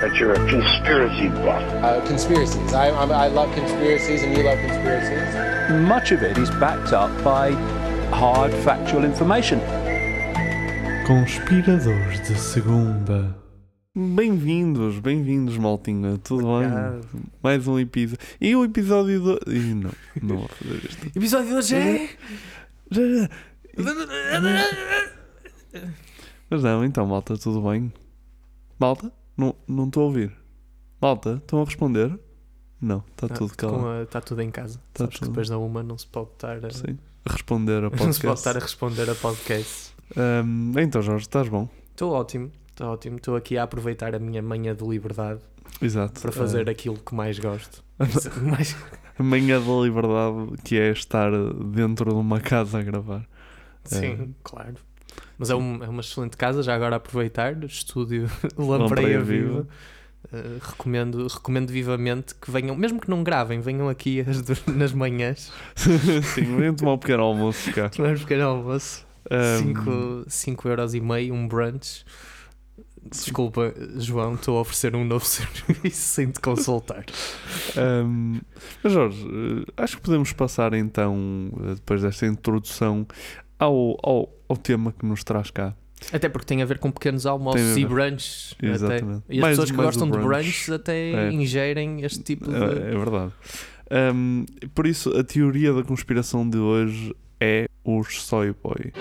[0.00, 1.62] that you're a conspiracy buff.
[1.82, 2.72] Uh, conspiracies.
[2.72, 5.88] I, I, I love conspiracies, and you love conspiracies.
[5.88, 7.50] much of it is backed up by
[8.12, 9.60] hard factual information.
[11.06, 13.34] Conspiradores de segunda.
[13.96, 16.18] Bem-vindos, bem-vindos, maltinha.
[16.18, 16.68] Tudo bem?
[17.42, 18.24] Mais um episódio.
[18.40, 19.40] E o episódio do.
[19.50, 19.90] Ih, não,
[20.22, 21.06] não vou fazer isto.
[21.16, 22.08] Episódio de hoje é.
[22.90, 23.28] Já-
[26.50, 27.92] Mas não, então, malta, tudo bem?
[28.78, 29.12] Malta?
[29.38, 30.32] Não não estou a ouvir.
[31.00, 32.18] Malta, estão a responder?
[32.80, 34.02] Não, está tudo calmo.
[34.02, 34.78] Está tudo em casa.
[34.92, 35.28] Tá Sabes que tudo.
[35.30, 36.98] depois da uma não se pode estar a, Sim.
[37.24, 38.60] A responder a não se pode estar a podcast.
[38.60, 39.92] responder a podcast.
[40.16, 41.68] Ahm, então, Jorge, estás bom?
[41.90, 43.16] Estou ótimo, estou ótimo.
[43.16, 45.40] Estou aqui a aproveitar a minha manhã de liberdade
[45.82, 46.20] Exato.
[46.20, 47.84] para fazer aquilo que mais gosto.
[48.00, 48.06] Ah,
[48.40, 48.76] mais...
[49.18, 51.32] a manhã da liberdade, que é estar
[51.72, 53.28] dentro de uma casa a gravar.
[53.84, 54.76] Sim, claro.
[55.38, 59.48] Mas é, um- é uma excelente casa, já agora aproveitar, estúdio Lampreia Viva.
[59.62, 59.68] Viva.
[60.32, 64.22] Uh, recomendo, recomendo vivamente que venham, mesmo que não gravem, venham aqui
[64.66, 65.52] du- nas manhãs,
[66.34, 67.88] Sim, venham tomar um pequeno almoço cá.
[67.88, 69.06] tomar um pequeno almoço.
[69.30, 72.04] Ahm, 5 euros e meio, um brunch.
[73.10, 77.04] Desculpa, João, estou a oferecer um novo serviço sem te consultar.
[77.76, 78.40] ahm,
[78.82, 83.06] mas Jorge, eh, acho que podemos passar então, eh, depois desta introdução,
[83.58, 85.74] ao, ao, ao tema que nos traz cá.
[86.12, 88.54] Até porque tem a ver com pequenos almoços e brunches.
[88.58, 88.66] Até.
[88.68, 89.22] Exatamente.
[89.28, 90.28] E as Mais- pessoas que gostam de brunch.
[90.28, 91.32] brunches até É.
[91.32, 92.54] ingerem este tipo de.
[92.54, 93.32] É, é verdade.
[93.90, 98.92] Ahm, por isso, a teoria da conspiração de hoje é os soy boy.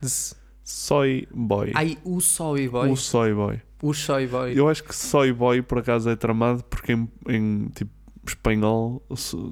[0.00, 1.72] de- Soy boy.
[1.74, 2.88] Ai, o soy boy.
[2.90, 3.60] O soy boy.
[3.82, 4.56] O soy boy.
[4.56, 7.90] Eu acho que soy boy por acaso é tramado porque em, em, tipo
[8.30, 9.02] espanhol,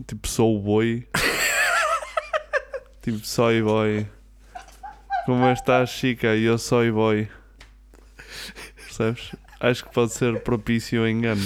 [0.07, 1.07] tipo sou boi.
[3.03, 4.07] tipo soy boy.
[5.27, 6.29] Como estás, chica?
[6.37, 7.29] Eu soy boy.
[8.77, 9.35] Percebes?
[9.61, 11.43] Acho que pode ser propício a engano.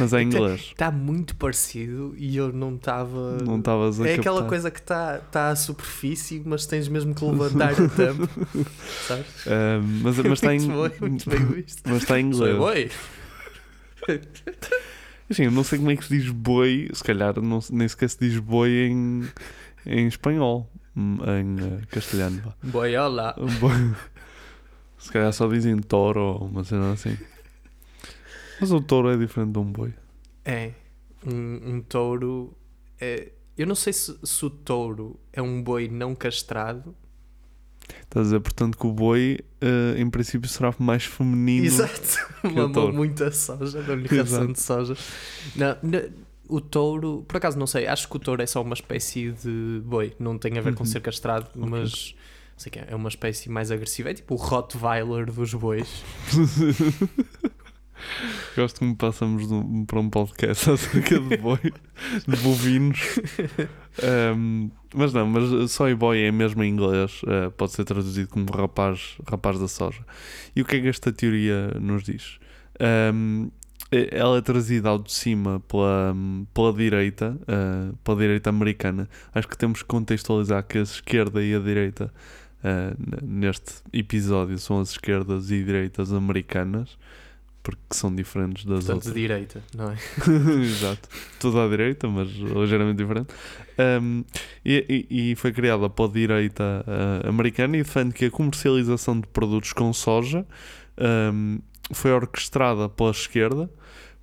[0.00, 0.60] Mas é em inglês.
[0.60, 3.38] Está muito parecido e eu não estava.
[3.42, 4.48] Não estavas a É aquela captar.
[4.48, 8.28] coisa que está tá à superfície, mas tens mesmo que levantar o tampo.
[9.08, 9.26] Sabes?
[9.48, 11.82] Ah, mas, está em, Muito bem, muito bem visto.
[11.84, 12.92] mas está em Soy inglês.
[14.06, 14.18] boy.
[15.30, 18.08] Assim, eu não sei como é que se diz boi, se calhar não, nem sequer
[18.08, 19.28] se diz boi em,
[19.84, 22.54] em espanhol, hum, em eh, castelhano.
[22.96, 23.34] olá.
[23.60, 23.72] Boi.
[24.98, 27.16] Se calhar só dizem touro ou uma cena assim.
[28.60, 29.94] Mas o touro é diferente de um boi.
[30.44, 30.72] É.
[31.24, 32.56] Um, um touro.
[33.00, 36.94] É, eu não sei se, se o touro é um boi não castrado.
[38.02, 41.66] Estás a dizer, portanto, que o boi, eh, em princípio, será mais feminino.
[41.66, 42.18] Exato.
[42.42, 44.96] Mamou muita soja, da ração de soja.
[45.56, 46.02] Não, não,
[46.48, 49.82] o touro, por acaso não sei, acho que o touro é só uma espécie de
[49.84, 50.86] boi, não tem a ver com Uhum.
[50.86, 52.14] ser castrado, mas
[52.52, 56.02] não sei que é uma espécie mais agressiva, é tipo o Rottweiler dos bois.
[58.56, 61.58] Gosto me passamos de- para um podcast acerca de boi,
[62.26, 62.98] de bovinos.
[64.36, 68.46] Um, mas não, mas soy boy é mesmo em inglês, uh, pode ser traduzido como
[68.52, 70.00] rapaz, rapaz da soja.
[70.54, 72.38] E o que é que esta teoria nos diz?
[73.12, 73.50] Um,
[73.90, 76.14] ela é trazida ao de cima pela,
[76.52, 79.08] pela direita, uh, pela direita americana.
[79.34, 82.12] Acho que temos que contextualizar que a esquerda e a direita
[82.62, 86.98] uh, neste episódio são as esquerdas e direitas americanas,
[87.62, 89.14] porque são diferentes das Portanto, outras.
[89.14, 89.96] de direita, não é?
[90.64, 91.08] Exato.
[91.38, 93.34] Tudo à direita, mas ligeiramente diferente.
[94.00, 94.24] Um,
[94.64, 99.26] e, e- e foi criada pela direita uh, americana e defende que a comercialização de
[99.28, 100.46] produtos com soja
[101.32, 101.58] um,
[101.92, 103.70] foi orquestrada pela esquerda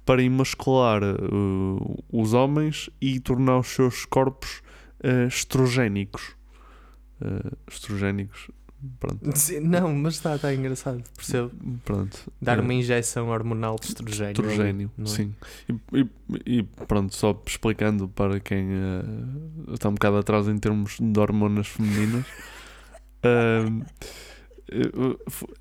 [0.05, 4.61] para emascular uh, os homens e tornar os seus corpos
[5.03, 6.35] uh, estrogénicos.
[7.21, 8.49] Uh, estrogénicos.
[8.99, 9.37] Pronto.
[9.37, 11.51] Sim, Não, mas está tá engraçado, percebo.
[11.83, 12.17] Pronto.
[12.41, 14.31] Dar Uh, uma injeção hormonal de estrogênio.
[14.31, 15.05] Estrogênio, é?
[15.05, 15.33] sim.
[15.69, 16.09] E, e-
[16.59, 21.67] e pronto, só explicando para quem eh, está um bocado atrás em termos de hormonas
[21.67, 22.25] femininas.
[23.27, 23.65] Eh,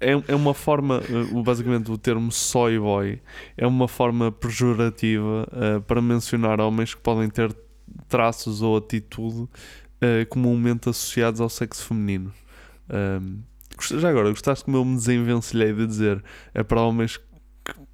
[0.01, 3.21] é, é uma forma, eh, basicamente o termo soy boy
[3.57, 7.55] é uma forma pejorativa eh, para mencionar homens que podem ter
[8.09, 9.49] traços ou atitude
[10.29, 12.31] comumente associados ao sexo feminino.
[13.77, 16.23] Gost- já agora, gostaste como eu me desenvencilhei de dizer
[16.53, 17.19] é para homens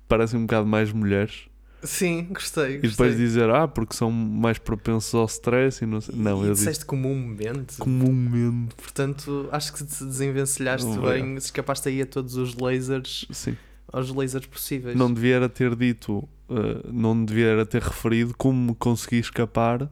[0.08, 1.48] parecem um bocado mais mulheres.
[1.82, 2.76] Sim, gostei.
[2.82, 6.14] E depois dizer, ah, porque são mais propensos ao stress e não sei.
[6.14, 7.76] Não, e eu disse disseste comumente.
[7.78, 8.74] comumente.
[8.74, 13.56] Portanto, acho que te desenvencilhaste bem, escapaste aí a todos os lasers, Sim.
[13.90, 14.94] aos lasers possíveis.
[14.94, 19.88] Não devia ter dito, eh, não devia ter referido como me consegui escapar.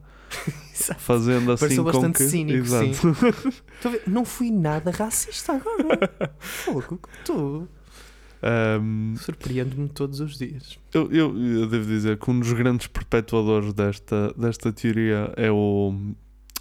[0.97, 2.23] Fazendo assim Pareceu com bastante que...
[2.29, 3.11] cínico, Exato.
[3.89, 6.11] Ver, Não fui nada racista agora.
[6.39, 7.67] Fogo, tu.
[8.41, 10.77] Ahm, Surpreendo-me todos os dias.
[10.93, 15.93] eu, eu, eu devo dizer que um dos grandes perpetuadores desta, desta teoria é o,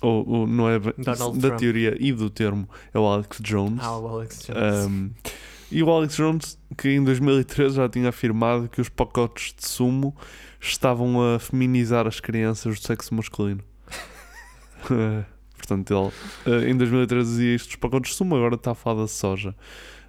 [0.02, 0.08] o,
[0.42, 1.60] o- não é Donald da Trump.
[1.60, 3.78] teoria e do termo é o Alex Jones.
[3.80, 4.86] Ah, o Alex Jones.
[4.86, 5.10] Um,
[5.70, 10.16] e o Alex Jones, que em 2013 já tinha afirmado que os pacotes de sumo
[10.60, 13.62] estavam a feminizar as crianças do sexo masculino.
[14.90, 15.24] Eh,
[15.58, 16.12] Portanto,
[16.46, 19.08] ele eh, em 2013 dizia isto dos pacotes de sumo, agora está a falar da
[19.08, 19.54] soja.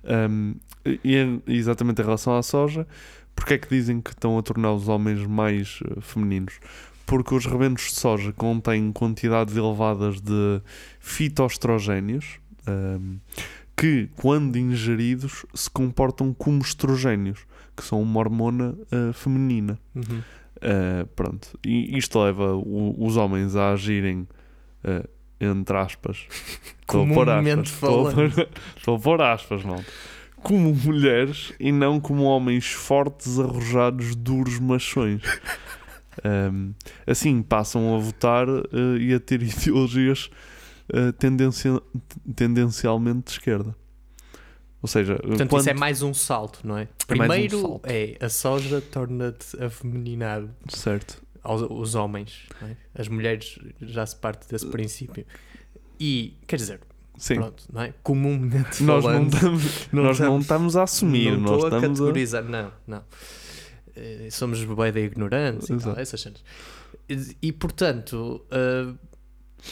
[0.04, 0.56] Um,
[0.86, 2.88] e exatamente em relação à soja,
[3.36, 6.60] porque é que dizem que estão a tornar os homens mais eh, femininos?
[7.06, 10.62] Porque os rebentos de soja contêm quantidades elevadas de
[11.00, 13.18] fitoestrogénios, um,
[13.76, 17.46] que, quando ingeridos, se comportam como estrogénios,
[17.80, 19.80] que são uma hormona uh, feminina.
[19.96, 20.20] Uhum.
[20.58, 21.58] Uh, pronto.
[21.66, 24.28] E isto leva o- os homens a agirem,
[24.84, 25.08] uh,
[25.40, 26.28] entre aspas,
[26.82, 27.70] estou a pôr aspas,
[28.78, 29.86] estou a pôr- aspas, malta,
[30.44, 35.22] como mulheres e não como homens fortes, arrojados, duros machões.
[36.52, 36.74] Um,
[37.08, 38.46] assim passam a votar
[39.00, 40.30] e a ter ideologias
[41.18, 41.82] tendencia-
[42.36, 43.76] tendencialmente de esquerda.
[44.82, 46.84] Ou seja, uh, Portanto, quanto- isso é mais um salto, não é?
[46.84, 47.82] É um Primeiro salto.
[47.86, 51.22] é a soja torna-te afeminado certo.
[51.44, 52.78] aos os homens, não é?
[52.96, 55.26] As mulheres já se parte desse princípio.
[56.00, 56.80] E, quer dizer,
[57.18, 57.36] Sim.
[57.36, 57.94] pronto, não é?
[58.02, 61.68] Comumente Nós, não falando, estamos, não nós não estamos- estamos a assumir, não nós a
[61.68, 61.90] estamos a...
[61.90, 63.04] categorizar, não, não.
[63.98, 66.42] Eh, Somos bem da ignorância e tal, essas cenas.
[67.10, 68.94] E, e, portanto, eh,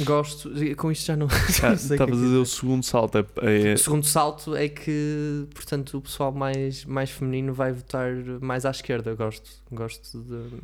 [0.01, 3.17] gosto, com isto já não, já Ah, é Estavas a dizer o segundo salto.
[3.17, 3.25] É,
[3.71, 8.11] é- O segundo salto é que, portanto, o pessoal mais, mais feminino vai votar
[8.41, 9.13] mais à esquerda.
[9.15, 10.57] Gosto, gosto de,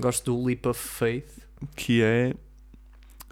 [0.00, 1.28] gosto do Leap of Faith.
[1.76, 2.34] que é.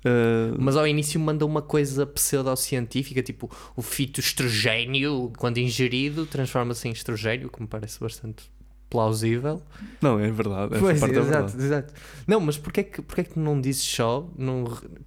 [0.04, 6.92] ah, Mas ao início manda uma coisa pseudocientífica, tipo o fitoestrogênio, quando ingerido, transforma-se em
[6.92, 8.44] estrogênio, que me parece bastante
[8.92, 9.62] plausível.
[10.02, 10.78] Não, é verdade.
[10.78, 11.64] Pois, parte é exato, verdade.
[11.64, 11.94] exato.
[12.26, 14.28] Não, mas porquê é que, porquê é que não dizes só?
[14.36, 14.64] Não,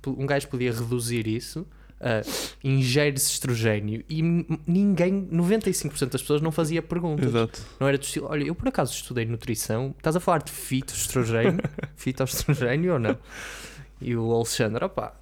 [0.08, 1.68] um gajo podia reduzir isso.
[2.02, 2.22] a
[2.64, 4.22] ingere-se estrogênio e
[4.68, 7.28] ninguém, 95% das pessoas não fazia perguntas.
[7.28, 7.62] Exato.
[7.80, 11.62] Não era do estilo, olha, eu por acaso estudei nutrição, estás a falar de fitoestrogênio?
[11.96, 13.18] fitoestrogênio ou não?
[14.02, 15.14] E o Alexandre, opá.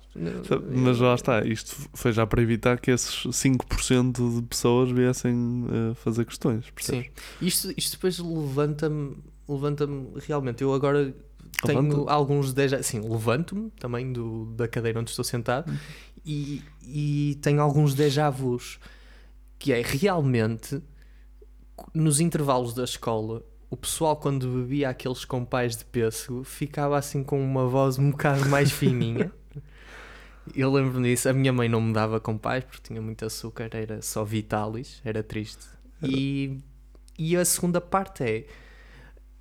[0.48, 5.66] Sabe, Mas lá está, isto foi já para evitar que esses 5% de pessoas viessem
[5.92, 6.70] a fazer questões.
[6.70, 7.06] percebes?
[7.06, 7.46] Sim.
[7.46, 9.18] Isto, isto depois levanta-me
[9.48, 10.62] levanta-me realmente.
[10.62, 11.14] Eu agora
[11.66, 12.12] tenho Levanta?
[12.12, 15.72] alguns déjà Sim, levanto-me também do, da cadeira onde estou sentado
[16.26, 18.80] e, e tenho alguns déjà vus
[19.60, 20.82] que é realmente
[21.94, 23.44] nos intervalos da escola.
[23.70, 28.48] O pessoal, quando bebia aqueles compais de pêssego, ficava assim com uma voz um bocado
[28.50, 29.32] mais fininha.
[30.56, 31.30] Eu lembro-me disso.
[31.30, 35.24] A minha mãe não me dava compais porque tinha muito açúcar, era só Vitalis, era
[35.24, 35.66] triste.
[36.02, 36.58] E,
[37.18, 38.46] e a segunda parte é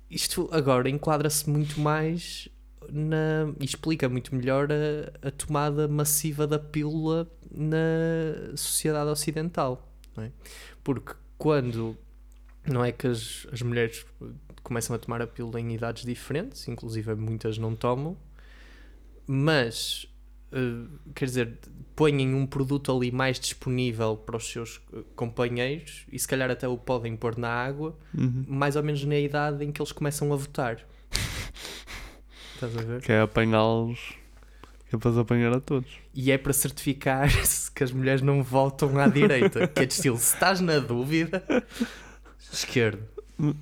[0.09, 2.47] isto agora enquadra-se muito mais
[2.89, 10.29] na, e explica muito melhor a, a tomada massiva da pílula na sociedade ocidental, é?
[10.83, 11.97] Porque quando
[12.65, 14.05] não é que as, as mulheres
[14.61, 18.17] começam a tomar a pílula em idades diferentes, inclusive muitas não tomam,
[19.25, 20.07] mas
[20.53, 21.57] eh, quer dizer,
[21.95, 26.67] põem um produto ali mais disponível para os seus eh, companheiros e se calhar até
[26.67, 28.45] o podem pôr na água, Uhum.
[28.47, 30.79] mais ou menos na idade em que eles começam a votar.
[32.55, 33.01] Estás a ver?
[33.01, 34.13] Que é apanhá-los.
[34.91, 35.89] É para apanhar a todos.
[36.13, 39.67] E é para certificar-se que as mulheres não votam à direita.
[39.67, 41.43] Que é de estilo, se estás na dúvida,
[42.51, 43.01] esquerdo.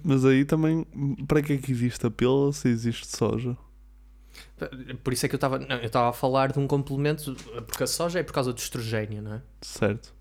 [0.04, 0.86] Mas aí também,
[1.28, 3.56] para que é que existe a pílula se existe soja?
[5.04, 7.88] Por isso é que eu estava eu estava a falar de um complemento, porque a
[7.88, 9.42] soja é por causa do estrogênio, não é?
[9.62, 10.14] Certo.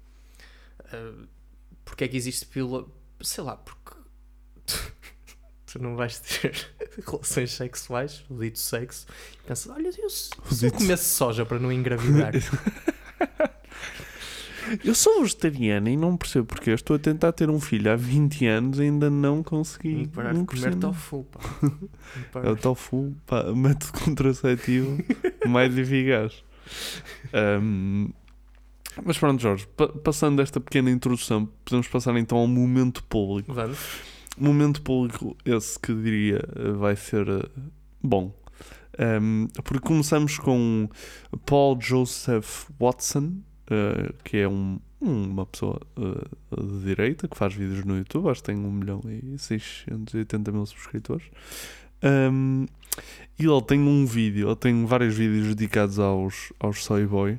[0.93, 1.27] Uh,
[1.85, 2.87] porque é que existe pílula?
[3.21, 3.97] Sei lá, porque
[5.67, 6.55] tu não vais ter
[7.07, 10.31] relações sexuais, o dito sexo, e pensas, olha, eu, se
[10.63, 12.33] eu comesse soja para não engravidar,
[14.85, 18.47] Eu sou vegetariana e não percebo porque estou a tentar ter um filho há 20
[18.47, 19.95] anos e ainda não consegui.
[20.05, 20.81] Vou parar não de comer percebo.
[20.81, 21.41] tofu, pá.
[22.45, 24.99] É o tofu, pá, método contraceptivo
[25.49, 26.43] mais eficaz.
[27.33, 28.09] Ahm,
[29.05, 33.53] mas pronto, Jorge, pa- passando esta pequena introdução, podemos passar então ao momento público.
[33.53, 33.79] Vamos.
[34.39, 37.49] momento público, esse que diria eh, vai ser eh,
[38.03, 38.35] bom.
[38.99, 40.89] Um, porque começamos com
[41.47, 43.37] Paul Joseph Watson,
[43.71, 48.43] eh, que é um, uma pessoa eh, de direita que faz vídeos no YouTube, acho
[48.43, 51.27] que tem 1 milhão e 680 mil subscritores.
[52.03, 52.67] Um,
[53.39, 57.39] e ele tem um vídeo, ele tem vários vídeos dedicados aos, aos Soy Boy,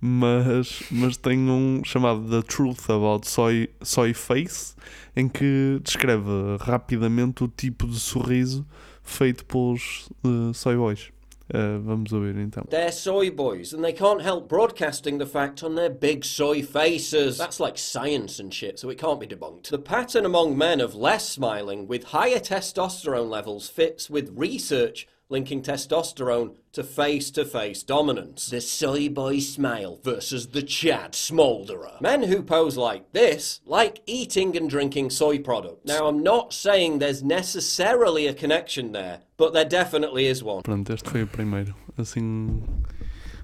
[0.00, 4.74] mas, mas tem um chamado The Truth About Soy, Soy Face,
[5.14, 6.28] em que descreve
[6.60, 8.66] rapidamente o tipo de sorriso
[9.02, 11.12] feito pelos uh, Soy Boys.
[11.52, 12.64] Uh, vamos ouvir então.
[12.68, 17.38] They're soy boys, and they can't help broadcasting the fact on their big soy faces.
[17.38, 19.68] That's like science and shit, so it can't be debunked.
[19.68, 25.62] The pattern among men of less smiling with higher testosterone levels fits with research linking
[25.62, 28.50] testosterone to face to face dominance.
[28.50, 32.00] The soy boy smile versus the Chad smolderer.
[32.00, 35.84] Men who pose like this like eating and drinking soy products.
[35.84, 40.62] Now, I'm not saying there's necessarily a connection there, but there definitely is one.
[40.62, 41.74] Pronto, este foi o primeiro.
[41.96, 42.62] Assim,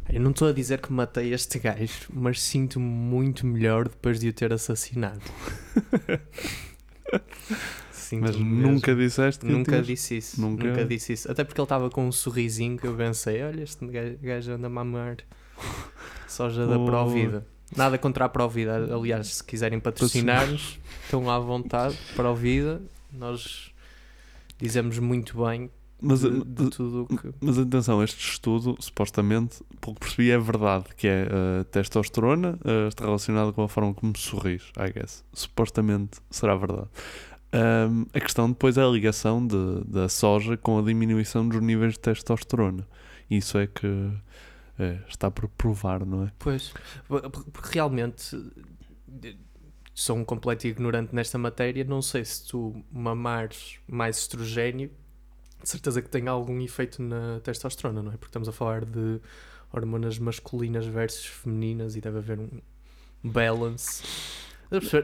[0.09, 4.29] Eu não estou a dizer que matei este gajo, mas sinto-me muito melhor depois de
[4.29, 5.23] o ter assassinado.
[8.05, 8.55] Sinto-me mas mesmo.
[8.73, 10.41] nunca disseste que Nunca tinhas- disse isso.
[10.41, 10.85] Nunca- Nunca...
[10.85, 11.31] disse isso.
[11.31, 13.87] Até porque ele estava com um sorrisinho que eu pensei: olha, este
[14.23, 15.17] gajo- anda a mamar
[16.29, 16.85] soja da Oh.
[16.85, 17.47] Provida.
[17.77, 18.95] Nada contra a Provida.
[18.95, 21.97] Aliás, se quiserem patrocinar-nos, estão à vontade.
[22.15, 22.81] Provida,
[23.13, 23.73] nós
[24.59, 25.69] dizemos muito bem
[26.01, 27.31] Mas, de, de tudo o que.
[27.41, 31.27] Mas atenção, este estudo, supostamente, pelo que percebi, é verdade, que é
[31.61, 35.25] a testosterona eh, está relacionada com a forma como sorris, I guess.
[35.33, 36.89] Supostamente será verdade.
[37.55, 41.93] Ahm, a questão depois é a ligação de- da soja com a diminuição dos níveis
[41.95, 42.87] de testosterona.
[43.31, 44.11] Isso é que
[44.79, 46.33] eh, está por provar, não é?
[46.39, 46.75] Pois,
[47.07, 48.37] por- porque realmente
[49.95, 51.85] sou um completo ignorante nesta matéria.
[51.85, 54.91] Não sei se tu mamares mais estrogênio,
[55.63, 58.17] de certeza que tem algum efeito na testosterona, não é?
[58.17, 59.21] Porque estamos a falar de
[59.73, 62.51] hormonas masculinas versus femininas e deve haver um
[63.23, 64.03] balance.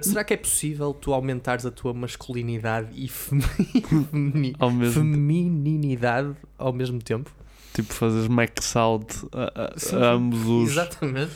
[0.02, 7.00] Será que é possível tu aumentares a tua masculinidade e femini- Ao femininidade ao mesmo
[7.02, 7.30] tempo?
[7.74, 10.70] Tipo, fazes max out a, a- Sim, a ambos os.
[10.70, 11.32] Exatamente.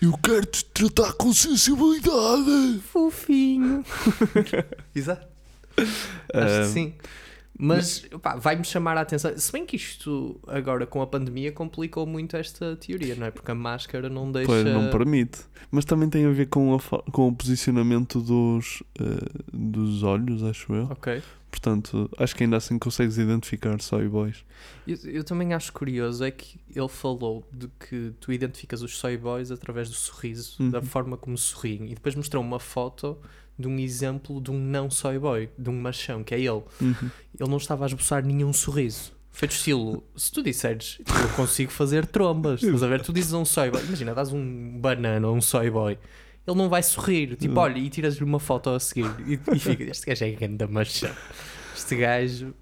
[0.00, 2.80] Eu quero te tratar com sensibilidade.
[2.92, 3.82] Fofinho.
[4.94, 5.26] Exato.
[5.76, 5.86] Acho
[6.32, 6.94] que Ah, sim.
[7.58, 9.36] Mas pá, vai-me chamar a atenção.
[9.36, 13.30] Se bem que isto agora com a pandemia complicou muito esta teoria, não é?
[13.30, 14.46] Porque a máscara não deixa.
[14.46, 15.40] Pois, não permite.
[15.70, 16.78] Mas também tem a ver com, a
[17.10, 20.84] com o posicionamento dos, eh, dos olhos, acho eu.
[20.90, 21.22] Ok.
[21.50, 24.44] Portanto, acho que ainda assim consegues identificar soy boys.
[24.86, 29.16] Eu, eu também acho curioso é que ele falou de que tu identificas os soy
[29.16, 30.84] boys através do sorriso, da Uhum.
[30.84, 31.86] forma como sorriem.
[31.90, 33.16] E depois mostrou uma foto
[33.58, 36.62] de um exemplo de um não soy boy, de um machão, que é ele.
[37.38, 39.12] Ele não estava a esboçar nenhum sorriso.
[39.30, 43.02] Feito estilo, se tu disseres eu consigo fazer trombas, estás a ver?
[43.02, 45.98] Tu dizes a um soy boy, imagina, dás um banana a um soy boy,
[46.46, 49.82] ele não vai sorrir, tipo, olha, e tiras-lhe uma foto a seguir e, e fica,
[49.84, 51.10] este gajo é grande machão.
[51.76, 52.54] Este gajo.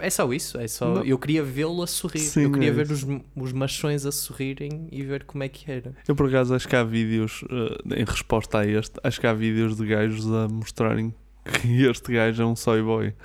[0.00, 0.94] É só isso, é só.
[0.94, 1.04] Não.
[1.04, 3.06] Eu queria vê-lo a sorrir, Sim, eu queria é ver os,
[3.36, 5.94] os machões a sorrirem e ver como é que era.
[6.06, 9.32] Eu por acaso acho que há vídeos, eh, em resposta a este, acho que há
[9.32, 11.14] vídeos de gajos a mostrarem
[11.44, 13.14] que este gajo é um soy boy.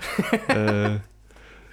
[0.50, 1.00] Eh,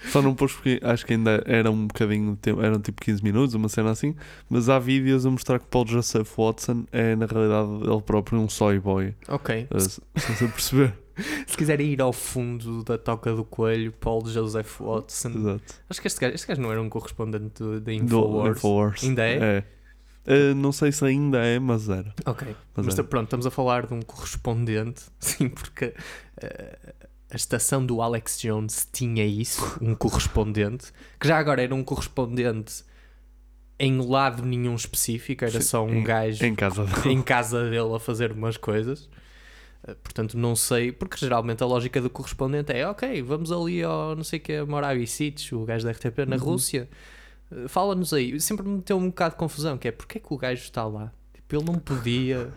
[0.07, 3.55] só não pôs porque acho que ainda era um bocadinho tempo, eram tipo 15 minutos,
[3.55, 4.14] uma cena assim,
[4.49, 8.49] mas há vídeos a mostrar que Paul Joseph Watson é na realidade ele próprio um
[8.49, 9.14] soy boy.
[9.28, 9.67] Ok.
[9.71, 10.95] Eh, se se perceber.
[11.49, 15.31] Se quiserem ir ao fundo da Toca do Coelho, Paul Joseph Watson.
[15.31, 15.75] Exato.
[15.90, 18.57] Acho que este gajo, este gajo não era um correspondente da Infowars.
[18.57, 19.05] Infowars.
[19.05, 19.64] Ainda é?
[20.28, 22.14] Eh, não sei se ainda é, mas era.
[22.26, 22.55] Ok.
[22.76, 23.02] Mas Mas é.
[23.02, 25.95] pronto, estamos a falar de um correspondente, sim, porque
[26.37, 26.78] eh,
[27.30, 32.85] a estação do Alex Jones tinha isso, um correspondente, que já agora era um correspondente
[33.78, 37.11] em lado nenhum específico, era só um em- gajo em casa dele.
[37.14, 39.08] em casa dele a fazer umas coisas.
[39.87, 44.16] Eh, Portanto, não sei, porque geralmente a lógica do correspondente é ok, vamos ali ao
[44.16, 44.52] não sei o que,
[45.06, 46.42] Sitch, o gajo da RTP na Uhum.
[46.42, 46.88] Rússia,
[47.50, 48.38] Eh, fala-nos aí.
[48.40, 50.85] Sempre me meteu um bocado de confusão, que é porque é que o gajo está
[50.85, 51.11] lá?
[51.32, 52.52] Tipo, ele não podia.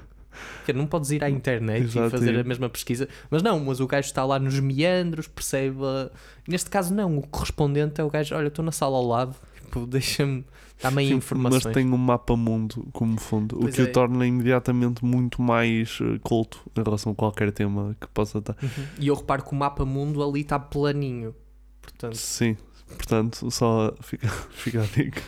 [0.65, 3.79] Que não podes ir à internet Exato, e fazer a mesma pesquisa, mas não, mas
[3.79, 5.77] o gajo está lá nos meandros, percebe?
[5.83, 6.09] a-
[6.47, 8.35] Neste caso, não, o correspondente é o gajo.
[8.35, 10.43] Olha, estou na sala ao lado, tipo, deixa-me,
[10.83, 11.63] aí Sim, informações.
[11.65, 13.85] Mas tem um mapa mundo como fundo, Pois o que é.
[13.85, 18.55] o torna imediatamente muito mais eh, culto em relação a qualquer tema que possa estar.
[18.61, 18.85] Uhum.
[18.99, 21.35] E eu reparo que o mapa mundo ali está planinho,
[21.81, 22.57] portanto, Sim,
[22.97, 25.21] Portanto, só fica, fica a dica.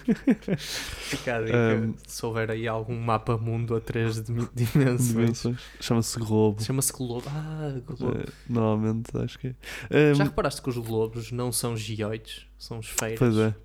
[0.57, 5.07] Fica a dica, Um, se houver aí algum mapa mundo a três dim- dimensões.
[5.07, 5.59] Dimensões.
[5.79, 6.63] Chama-se Globo.
[6.63, 7.23] Chama-se Globo.
[7.27, 8.17] Ah, Globo.
[8.19, 9.47] Eh, normalmente acho que
[9.89, 10.11] é.
[10.11, 13.19] Um, Já reparaste que os globos não são geoides, são esferas?
[13.19, 13.55] Pois é.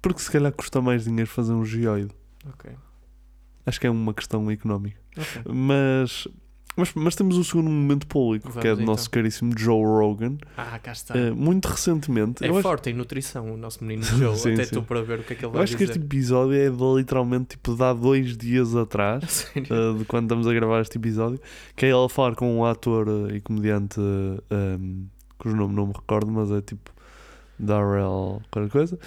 [0.00, 2.10] Porque se calhar custa mais dinheiro fazer um geoide.
[2.48, 2.70] Ok.
[3.66, 4.98] Acho que é uma questão económica.
[5.16, 5.42] Ok.
[5.52, 6.26] Mas,
[6.80, 9.20] mas, mas temos o segundo momento público, que é Vamos do nosso então.
[9.20, 10.36] caríssimo Joe Rogan.
[10.56, 11.16] Ah, cá está.
[11.16, 12.44] Eh, muito recentemente.
[12.44, 14.36] é eu acho, forte em nutrição o nosso menino Joe.
[14.36, 15.92] Sim, Até estou para ver o que é que ele eu vai acho que dizer.
[15.92, 19.46] este episódio é de literalmente tipo de há dois dias atrás.
[19.70, 21.38] Eh, de quando estamos a gravar este episódio,
[21.76, 25.06] que é ele a falar com um ator eh, e comediante um,
[25.38, 26.90] cujo nome não me recordo, mas é tipo
[27.58, 28.98] Darrell, qualquer coisa,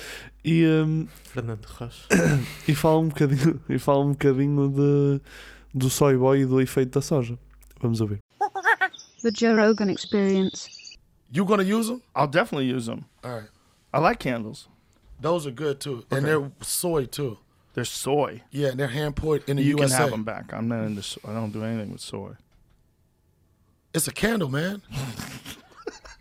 [0.46, 2.08] e, um, Fernando Rocha.
[2.68, 5.22] e fala um bocadinho, e fala um bocadinho de,
[5.74, 7.38] do soy boy e do efeito da soja.
[7.84, 8.20] Vamos ouvir.
[9.22, 10.98] The Joe Rogan Experience.
[11.32, 12.02] You gonna use them?
[12.16, 13.06] I'll definitely use them.
[13.24, 13.50] All right.
[13.94, 14.68] I like candles.
[15.20, 16.18] Those are good too, Okay.
[16.18, 17.38] and they're soy too.
[17.74, 18.42] They're soy.
[18.52, 19.88] Yeah, and they're hand poured in the you USA.
[19.96, 20.54] can have them back.
[20.54, 21.02] I'm not into.
[21.04, 22.34] so- I don't do anything with soy.
[23.94, 24.82] It's a candle, man.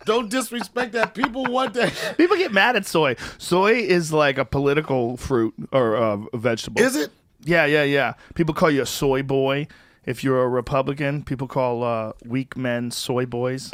[0.05, 1.15] Don't disrespect that.
[1.15, 2.15] People want that.
[2.17, 3.15] People get mad at soy.
[3.37, 6.81] Soy is like a political fruit or uh, vegetable.
[6.81, 7.09] Is it?
[7.45, 8.13] Yeah, yeah, yeah.
[8.35, 9.65] People call you a soy boy.
[10.05, 13.71] If you're a Republican, people call uh, weak men soy boys.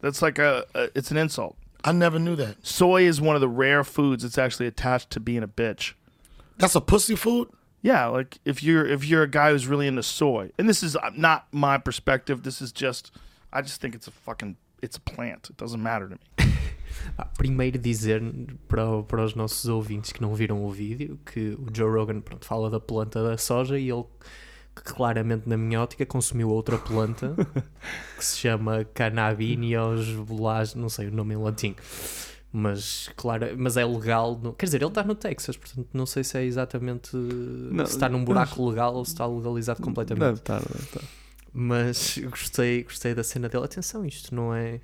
[0.00, 0.90] That's like a, a.
[0.94, 1.56] It's an insult.
[1.84, 2.64] I never knew that.
[2.64, 5.94] Soy is one of the rare foods that's actually attached to being a bitch.
[6.58, 7.48] That's a pussy food.
[7.80, 10.94] Yeah, like if you're if you're a guy who's really into soy, and this is
[10.94, 12.42] uh, not my perspective.
[12.42, 13.10] This is just,
[13.52, 15.50] I just think it's a fucking, it's a plant.
[15.50, 16.52] It doesn't matter to me.
[17.18, 18.22] Ah, primeiro dizer
[18.68, 22.44] para, para os nossos ouvintes que não viram o vídeo que o Joe Rogan pronto,
[22.46, 24.04] fala da planta da soja e ele
[24.74, 27.34] que claramente na minha ótica consumiu outra planta
[28.16, 31.74] que se chama Cannabinios volage, não sei o nome em latim
[32.54, 36.22] mas claro, mas é legal no- quer dizer, ele está no Texas portanto não sei
[36.22, 40.58] se é exatamente se está num buraco legal ou se está legalizado completamente Deve estar,
[40.60, 41.02] deve estar.
[41.52, 43.64] mas gostei, gostei da cena dele.
[43.64, 44.80] Atenção, isto não é.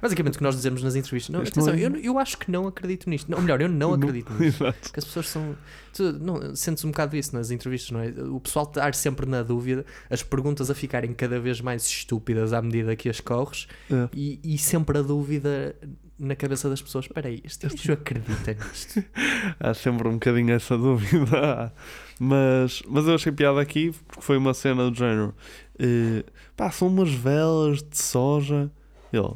[0.00, 1.32] Basicamente o que nós dizemos nas entrevistas.
[1.32, 3.30] Não, atenção, é- eu, eu acho que não acredito nisto.
[3.30, 4.62] Não, ou melhor, eu não acredito nisto.
[4.64, 4.92] Exato.
[4.92, 5.56] Que as pessoas são.
[5.92, 8.08] Tu não, sentes um bocado isso nas entrevistas, não é?
[8.30, 12.60] O pessoal estar sempre na dúvida, as perguntas a ficarem cada vez mais estúpidas à
[12.62, 14.08] medida que as corres É.
[14.14, 15.74] e, e sempre a dúvida
[16.18, 19.02] na cabeça das pessoas: espera aí, este gajo acredita nisto?
[19.58, 21.72] Há sempre um bocadinho essa dúvida.
[22.20, 25.34] mas, mas eu achei piada aqui porque foi uma cena do género.
[25.78, 26.22] eh,
[26.56, 28.70] pá, são umas velas de soja.
[29.12, 29.32] Ele.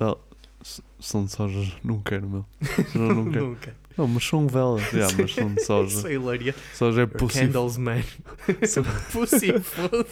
[0.00, 0.18] "Well,
[0.62, 2.44] s- são de soja, não quero, meu.
[2.94, 3.46] Não, não quero.
[3.48, 3.76] Nunca.
[3.98, 4.82] Não, mas são velas.
[4.94, 5.98] Yeah, mas são de soja.
[5.98, 6.54] Isso é hilaria.
[6.74, 7.40] Soja é Or pussy.
[7.40, 8.02] Candles, man.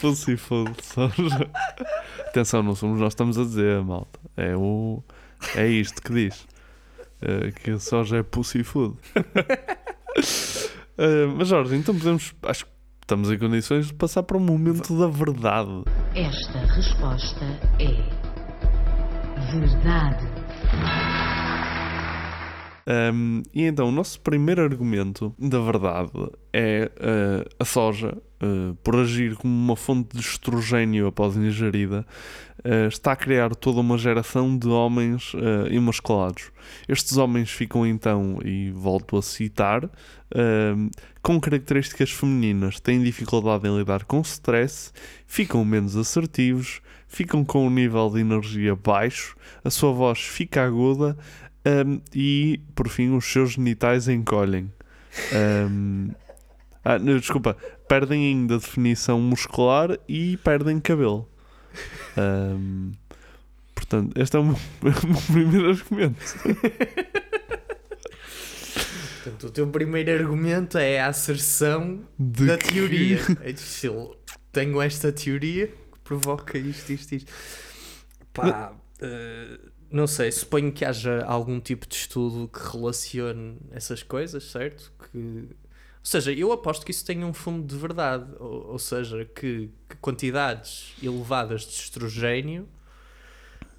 [0.00, 1.50] Pussy food de soja.
[2.26, 4.18] Atenção, não somos nós que estamos a dizer, malta.
[4.36, 5.02] É, o,
[5.54, 6.46] é isto que diz.
[7.22, 8.96] Eh, que a soja é pussy food.
[10.98, 12.34] Eh, mas Jorge, então podemos.
[12.42, 12.70] Acho que
[13.02, 15.84] estamos em condições de passar para o momento da verdade.
[16.14, 17.44] Esta resposta
[17.78, 18.17] é
[19.50, 20.26] verdade.
[23.12, 26.10] Um, e então, o nosso primeiro argumento da verdade
[26.54, 32.06] é uh, a soja, uh, por agir como uma fonte de estrogênio após ingerida,
[32.64, 36.50] uh, está a criar toda uma geração de homens uh, emasculados.
[36.88, 39.88] Estes homens ficam então, e volto a citar,
[41.22, 44.92] com características femininas, têm dificuldade em lidar com stress,
[45.26, 51.16] ficam menos assertivos, ficam com um nível de energia baixo, a sua voz fica aguda
[51.66, 54.72] um, e, por fim, os seus genitais encolhem.
[55.70, 56.10] Um,
[56.84, 57.56] ah, não, desculpa,
[57.88, 61.28] perdem ainda definição muscular e perdem cabelo.
[62.16, 62.92] Um,
[63.74, 66.38] portanto, este é o meu, o meu primeiro argumento.
[69.22, 73.18] Portanto, o teu primeiro argumento é a asserção De da que- teoria.
[73.42, 74.16] É estilo,
[74.52, 75.70] tenho esta teoria
[76.08, 77.32] provoca isto, isto, isto.
[78.32, 84.44] Pá, eh, não sei, suponho que haja algum tipo de estudo que relacione essas coisas,
[84.44, 84.90] certo?
[84.98, 88.30] Que, ou seja, eu aposto que isso tem um fundo de verdade.
[88.38, 92.66] Ou, ou seja, que, que quantidades elevadas de estrogênio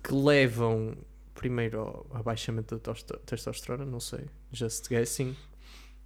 [0.03, 0.95] que levam
[1.33, 2.93] primeiro ao abaixamento da
[3.25, 5.35] testosterona, não sei, just guessing.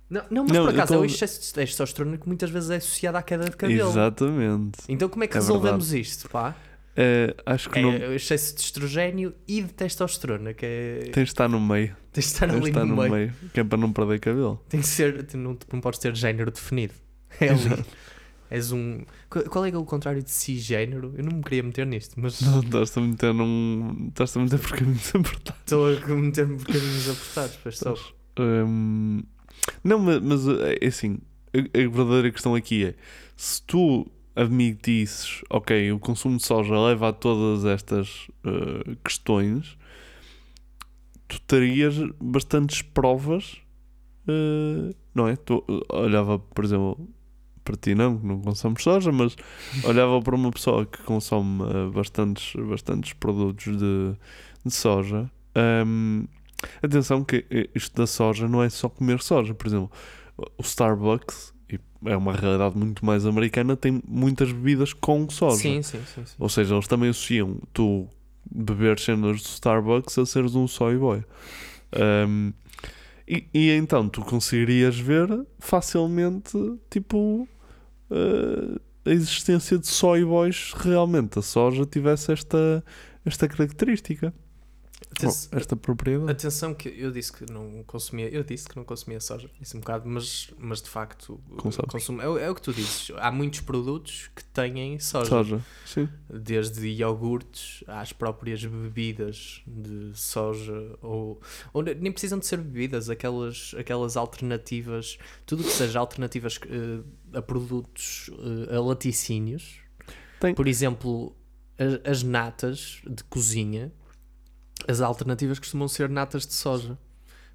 [0.09, 2.69] Não, não mas Não, por acaso é o tô- excesso de testosterona que muitas vezes
[2.69, 3.89] é associado à queda de cabelo.
[3.89, 4.79] Exatamente.
[4.87, 6.01] Então como é que É resolvemos verdade.
[6.09, 6.55] isto, pá?
[6.95, 7.89] Eh, acho que É não.
[7.91, 10.99] o excesso de estrogênio e de testosterona, que é...
[11.11, 11.95] Tens de estar no meio.
[12.13, 13.33] Tens de estar Tens de ali estar no meio.
[13.51, 14.63] Que é para não perder cabelo.
[14.69, 16.93] Tem que ser, não, não podes ter género definido.
[17.39, 17.83] É ali.
[18.51, 19.01] És um.
[19.27, 21.11] Qu- Qual é é o contrário de cisgênero?
[21.17, 24.09] Eu não me queria meter nisto, mas Não, estás-te a meter num.
[24.09, 25.61] Estás-te a meter por caminhos apertados.
[25.61, 27.57] estou a meter-me por caminhos apertados.
[27.63, 27.95] Pois só.
[28.39, 29.23] Hum,
[29.83, 31.19] não, mas, mas é assim,
[31.53, 32.95] a, a verdadeira questão aqui é
[33.35, 39.77] se tu admitisses, ok, o consumo de soja leva a todas estas uh, questões,
[41.27, 43.57] tu terias bastantes provas,
[44.27, 45.35] uh, não é?
[45.35, 47.07] Tu olhava, por exemplo,
[47.63, 49.35] para ti não, que não consomes soja, mas
[49.85, 54.13] olhava para uma pessoa que consome uh, bastantes, bastantes produtos de,
[54.65, 55.29] de soja.
[55.85, 56.25] hum,
[56.81, 59.53] Atenção que eh, isto da soja não é só comer soja.
[59.53, 59.91] Por exemplo,
[60.37, 61.53] o Starbucks,
[62.05, 65.57] é uma realidade muito mais americana, tem muitas bebidas com soja.
[65.57, 66.25] Sim, sim, sim.
[66.25, 66.35] sim.
[66.37, 68.07] Ou seja, eles também associam tu
[68.51, 71.23] beber cenas do Starbucks a seres um soy boy.
[72.27, 72.53] Um,
[73.27, 75.27] e, e então tu conseguirias ver
[75.59, 76.57] facilmente,
[76.89, 77.47] tipo,
[78.11, 82.83] uh, a existência de soy boys realmente a soja tivesse esta,
[83.25, 84.33] esta característica.
[85.11, 86.31] Aten- Oh, esta propriedade.
[86.31, 89.79] Atenção que eu disse que não consumia, eu disse que não consumia soja, disse um
[89.79, 91.91] bocado, mas, mas de facto Consomes.
[91.91, 93.11] consumo, é, o- é o que tu dizes.
[93.17, 96.09] Há muitos produtos que têm soja, Soja, sim.
[96.29, 101.39] desde iogurtes às próprias bebidas de soja, ou,
[101.73, 107.37] ou ne- nem precisam de ser bebidas, aquelas, aquelas alternativas, tudo que seja alternativas eh,
[107.37, 108.29] a produtos,
[108.69, 109.79] eh, a laticínios,
[110.39, 110.53] Tem.
[110.55, 111.35] por exemplo,
[111.77, 113.91] a- as natas de cozinha,
[114.87, 116.97] as alternativas costumam ser natas de soja.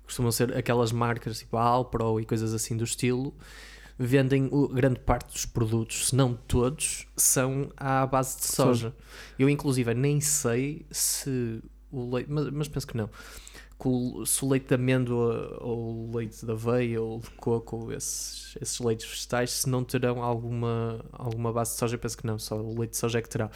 [0.05, 3.35] Costumam ser aquelas marcas tipo a Alpro e coisas assim do estilo.
[3.99, 8.73] Vendem o- grande parte dos produtos, se não todos, são à base de soja.
[8.91, 8.97] Soja.
[9.39, 11.61] Eu, inclusive, nem sei se
[11.91, 13.09] o leite, mas, mas penso que não.
[13.79, 17.77] Que o- se o leite de amêndoa ou o leite de aveia ou de coco,
[17.77, 22.27] ou esses, esses leites vegetais, se não terão alguma, alguma base de soja, penso que
[22.27, 23.51] não, só o leite de soja é que terá.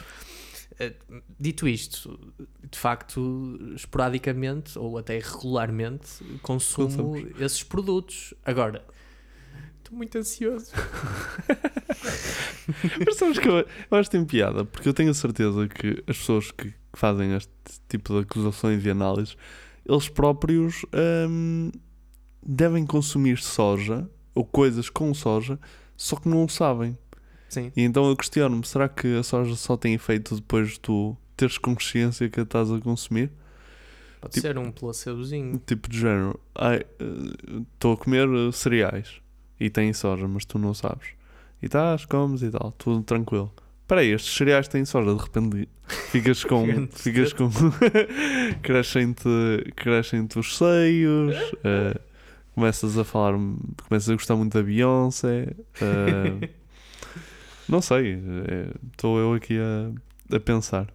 [0.79, 0.93] Eh,
[1.39, 2.19] Dito isto,
[2.69, 7.41] de facto, esporadicamente ou até regularmente consumo Consumos.
[7.41, 8.33] esses produtos.
[8.45, 8.85] Agora,
[9.79, 10.71] estou muito ansioso.
[13.05, 16.03] Mas sabes que eu, eu acho que tem piada, porque eu tenho a certeza que
[16.07, 17.51] as pessoas que que fazem este
[17.89, 19.35] tipo de acusações e análises,
[19.83, 20.85] eles próprios
[21.27, 21.71] hum,
[22.41, 25.59] devem consumir soja ou coisas com soja,
[25.97, 26.97] só que não o sabem.
[27.53, 27.71] Sim.
[27.75, 31.57] E então eu questiono-me: será que a soja só tem efeito depois de tu teres
[31.57, 33.31] consciência que a estás a consumir?
[34.21, 35.61] Pode Tipo- ser um placebozinho.
[35.65, 36.39] Tipo de género,
[37.73, 39.19] estou a comer eh, cereais
[39.59, 41.09] e tem soja, mas tu não sabes.
[41.61, 43.51] E estás, comes e tal, tudo tranquilo.
[43.81, 45.67] Espera aí, estes cereais têm soja, de repente
[46.09, 46.65] ficas com.
[46.91, 47.49] Ficas com.
[48.63, 51.99] crescem-te crescem os seios, eh,
[52.55, 53.33] começas a falar,
[53.87, 55.53] começas a gostar muito da Beyoncé.
[55.81, 56.49] eh,
[57.67, 58.21] não sei,
[58.91, 60.87] estou eu aqui a, a pensar.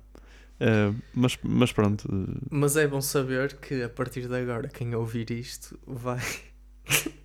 [0.61, 4.94] Eh, mas, mas pronto, eh, Mas é bom saber que a partir de agora, quem
[4.94, 6.20] ouvir isto vai.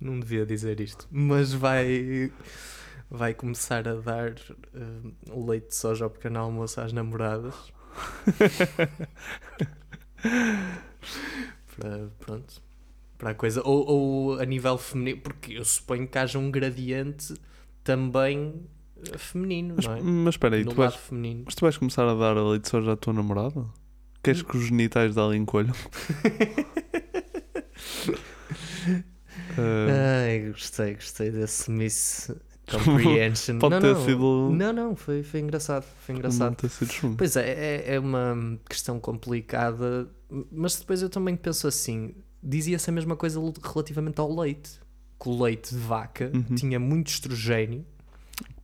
[0.00, 2.32] Não devia dizer isto, mas vai.
[3.10, 4.34] Vai começar a dar
[5.30, 7.54] o leite de soja ao pequeno almoço às namoradas.
[11.76, 12.62] para, pronto.
[13.16, 13.62] Para a coisa.
[13.64, 17.34] Ou, ou a nível feminino, porque eu suponho que haja um gradiente
[17.84, 18.54] também
[19.12, 20.00] eh, feminino, Mas, não é?
[20.02, 21.42] mas espera aí, tu vais, feminino.
[21.44, 23.64] mas tu vais começar a dar a leite de soja à tua namorada?
[24.22, 25.74] Queres que os genitais dela encolham?
[29.56, 32.30] Eh, Ai, gostei, gostei desse Miss
[32.70, 33.58] Comprehension.
[33.58, 35.84] Pode não, ter não, sido- Não, não, foi, foi engraçado.
[36.00, 36.56] Foi engraçado.
[36.56, 37.14] ter sido.
[37.16, 37.50] Pois é,
[37.86, 40.08] é, é uma questão complicada,
[40.50, 44.80] mas depois eu também penso assim: dizia-se a mesma coisa relativamente ao leite.
[45.24, 46.54] Que o leite de vaca Uhum.
[46.54, 47.84] tinha muito estrogênio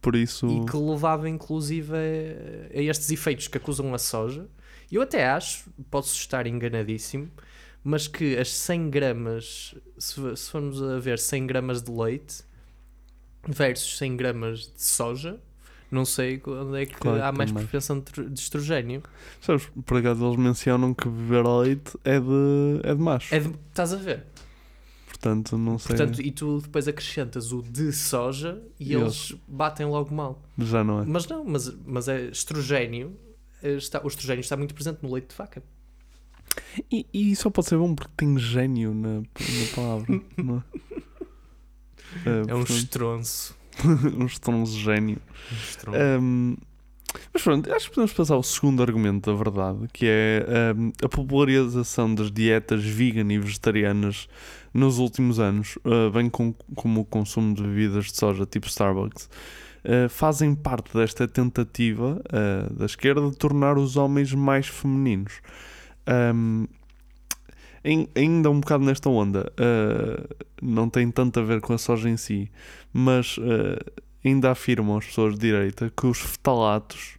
[0.03, 4.47] Por isso, e que levava inclusive a, a estes efeitos que acusam a soja.
[4.93, 7.31] Eu até acho, posso estar enganadíssimo,
[7.85, 12.43] mas que as 100 gramas, se, se formos a ver 100 gramas de leite
[13.47, 15.41] versus 100 gramas de soja,
[15.91, 17.67] não sei onde é que que há mais mais?
[17.67, 19.03] propensão de estrogênio.
[19.41, 23.35] sabes, por acaso eles mencionam que beber leite é de, é de macho.
[23.35, 24.25] É de- estás a ver?
[25.21, 25.97] Portanto, não sei.
[25.97, 30.43] Portanto, e tu depois acrescentas o de soja e E eles batem logo mal.
[30.59, 31.05] Já não é.
[31.05, 33.15] Mas não, mas, mas é estrogênio.
[33.63, 35.63] eh, Está, o estrogênio está muito presente no leite de vaca.
[36.91, 39.25] E, e só pode ser bom porque tem gênio na, na
[39.75, 40.21] palavra.
[40.43, 40.63] não é?
[42.27, 43.55] Eh, É um estronço.
[44.19, 45.19] um estronço gênio.
[45.53, 45.99] Um estronço.
[46.21, 46.57] Um,
[47.35, 51.09] mas pronto, acho que podemos passar ao segundo argumento da verdade, que é um, a
[51.09, 54.29] popularização das dietas vegan e vegetarianas
[54.73, 59.29] nos últimos anos, uh, bem com, como o consumo de bebidas de soja tipo Starbucks,
[59.85, 65.41] uh, fazem parte desta tentativa uh, da esquerda de tornar os homens mais femininos.
[66.09, 66.67] Um,
[68.15, 72.17] ainda um bocado nesta onda, uh, não tem tanto a ver com a soja em
[72.17, 72.51] si,
[72.93, 77.19] mas uh, ainda afirmam as pessoas de direita que os fetalatos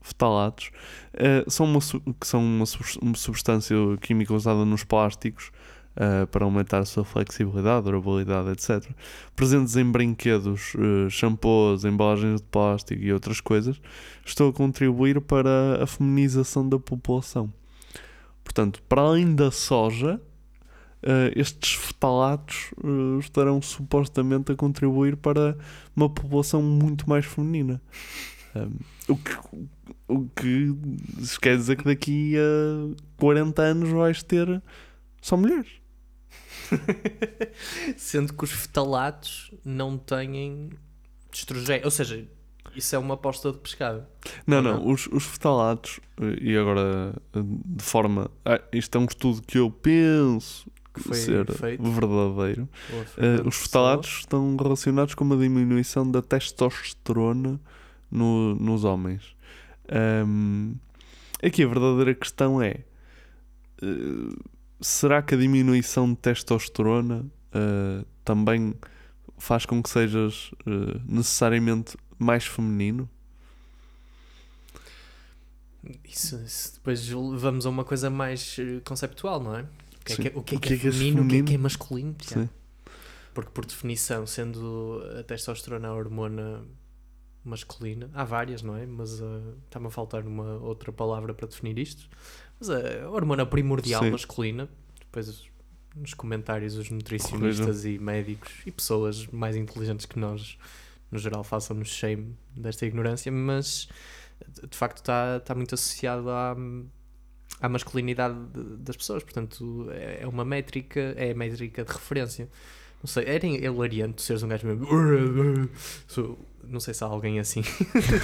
[0.00, 0.70] fetalatos
[1.14, 2.66] uh, são, uma, que são uma
[3.14, 5.50] substância química usada nos plásticos
[5.98, 8.88] uh, para aumentar a sua flexibilidade, durabilidade, etc.
[9.34, 13.80] Presentes em brinquedos, uh, shampoos, embalagens de plástico e outras coisas,
[14.24, 17.52] estão a contribuir para a feminização da população.
[18.44, 20.20] Portanto, para além da soja,
[21.02, 25.56] uh, estes fetalatos uh, estarão supostamente a contribuir para
[25.94, 27.82] uma população muito mais feminina.
[28.56, 29.36] Um, o, que,
[30.08, 30.74] o que
[31.18, 34.62] isso quer dizer que daqui a 40 anos vais ter
[35.20, 35.68] só mulheres.
[37.96, 40.70] Sendo que os fetalatos não têm
[41.32, 41.84] estrogênio.
[41.84, 42.26] Ou seja,
[42.74, 44.04] isso é uma aposta de pescado.
[44.46, 48.30] Não, Ou não, os, os fetalatos, eh, e agora eh, de forma.
[48.44, 52.68] ah, isto é um estudo que eu penso Que foi ser feito verdadeiro.
[53.14, 57.60] Fernanda os fetalatos estão relacionados com uma diminuição da testosterona
[58.10, 59.34] no- nos homens.
[59.90, 60.74] Ahm,
[61.42, 62.84] aqui a verdadeira questão é:
[63.82, 64.36] eh,
[64.80, 68.74] será que a diminuição de testosterona eh, também
[69.36, 73.08] faz com que sejas eh, necessariamente mais feminino?
[76.04, 79.62] Isso, isso depois vamos a uma coisa mais eh, conceptual, não é?
[79.62, 81.54] O que é que é, o que é, que é feminino, o que é que
[81.54, 82.16] é masculino?
[82.22, 82.48] Sim.
[83.34, 86.64] Porque, por definição, sendo a testosterona a hormona
[87.44, 88.86] masculina, há várias, não é?
[88.86, 89.24] Mas eh,
[89.64, 92.08] está-me a faltar uma outra palavra para definir isto.
[92.58, 94.10] Mas a hormona primordial Sim.
[94.10, 94.68] masculina,
[95.00, 95.44] depois
[95.96, 100.58] nos comentários os nutricionistas e médicos e pessoas mais inteligentes que nós,
[101.10, 103.88] no geral, façam-nos shame desta ignorância, mas
[104.70, 106.56] de facto está, está muito associado à,
[107.60, 112.48] à masculinidade de- das pessoas, portanto é é uma métrica, é a métrica de referência.
[113.02, 114.86] Não sei, era hilariante seres um gajo mesmo.
[116.06, 116.38] Sou-
[116.68, 117.62] Não sei se há alguém assim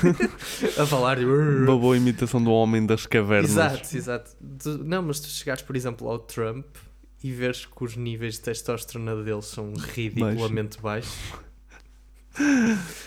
[0.79, 1.17] a falar.
[1.17, 3.51] de- Uma boa imitação do homem das cavernas.
[3.53, 4.31] Exato, exato.
[4.85, 6.67] Não, mas tu chegares, por exemplo, ao Trump
[7.23, 11.15] e veres que os níveis de testosterona deles são ridiculamente baixos.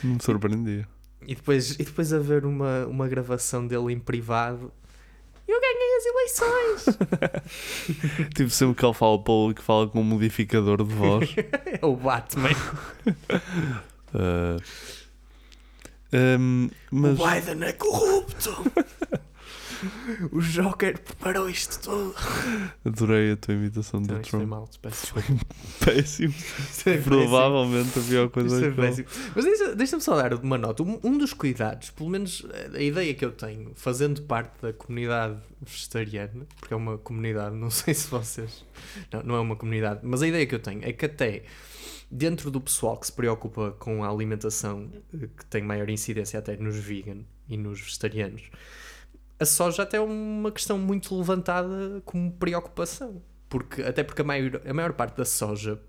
[0.03, 0.87] Não me surpreendia.
[1.25, 4.71] E depois, e depois haver uma, uma gravação dele em privado.
[5.47, 6.97] Eu ganhei as eleições!
[8.35, 11.33] Tipo, sempre que ele fala público, fala com um modificador de voz.
[11.81, 12.49] é o Batman.
[14.13, 14.57] Ah,
[16.13, 18.71] hum, mas O Biden é corrupto!
[20.31, 22.15] o Joker preparou isto tudo.
[22.83, 24.49] adorei a tua imitação Então, do isto foi Trump.
[24.49, 24.69] mal.
[25.85, 26.33] Péssimo.
[26.33, 29.07] Isto é Provavelmente a pior coisa Isto é que ele- péssimo.
[29.35, 30.81] Mas deixa- deixa-me só dar uma nota.
[30.81, 32.43] Um, um dos cuidados, pelo menos
[32.73, 37.69] a ideia que eu tenho, fazendo parte da comunidade vegetariana, porque é uma comunidade, não
[37.71, 38.65] sei se vocês.
[39.11, 41.43] Não, não é uma comunidade, mas a ideia que eu tenho é que até
[42.09, 46.55] dentro do pessoal que se preocupa com a alimentação, eh, que tem maior incidência até
[46.57, 48.49] nos vegan e nos vegetarianos,
[49.39, 53.21] a soja até é uma questão muito levantada como preocupação.
[53.49, 55.79] Porque, até porque a maior, a maior parte da soja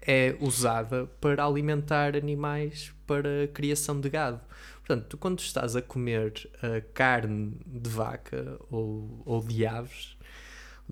[0.00, 4.40] é usada para alimentar animais para a criação de gado.
[4.78, 10.16] Portanto, tu quando estás a comer a carne de vaca ou, ou de aves,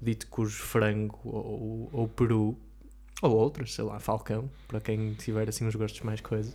[0.00, 2.58] dito cujo frango ou, ou peru,
[3.22, 6.54] ou outras, sei lá, falcão, para quem tiver assim uns gostos mais coisas.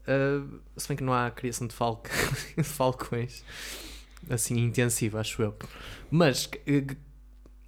[0.00, 2.10] Uh, se bem que não há criação de, falca,
[2.56, 3.44] de falcões
[4.28, 5.54] assim intensiva, acho eu.
[6.10, 6.84] Mas eh,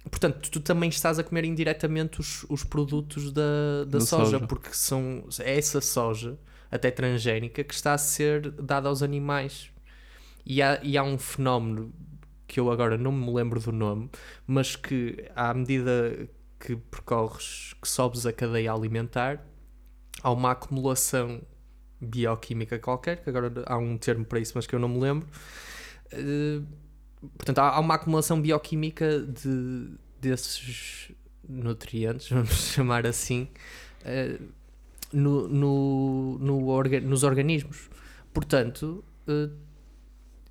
[0.09, 4.47] portanto, tu também estás a comer indiretamente os, os produtos da, da Da soja, soja.
[4.47, 6.37] porque são é essa soja,
[6.71, 9.69] até transgénica, que está a ser dada aos animais.
[10.45, 11.93] E há, e há um fenómeno
[12.47, 14.09] que eu agora não me lembro do nome,
[14.45, 16.29] mas que à medida
[16.65, 19.45] que percorres, que sobes a cadeia alimentar,
[20.23, 21.39] há uma acumulação
[22.01, 25.27] bioquímica qualquer, que agora há um termo para isso, mas que eu não me lembro.
[26.11, 26.61] Eh,
[27.37, 31.11] portanto, há, uma acumulação bioquímica de, desses
[31.47, 33.47] nutrientes, vamos chamar assim,
[34.03, 34.39] eh,
[35.13, 37.91] no, no, no orga- nos organismos.
[38.33, 39.49] Portanto, eh,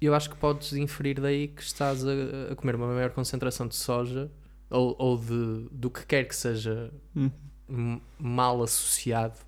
[0.01, 3.75] eu acho que podes inferir daí que estás a, a comer uma maior concentração de
[3.75, 4.31] soja
[4.75, 7.31] ou, ou de, do que quer que seja Hum.
[7.69, 9.39] m- mal associado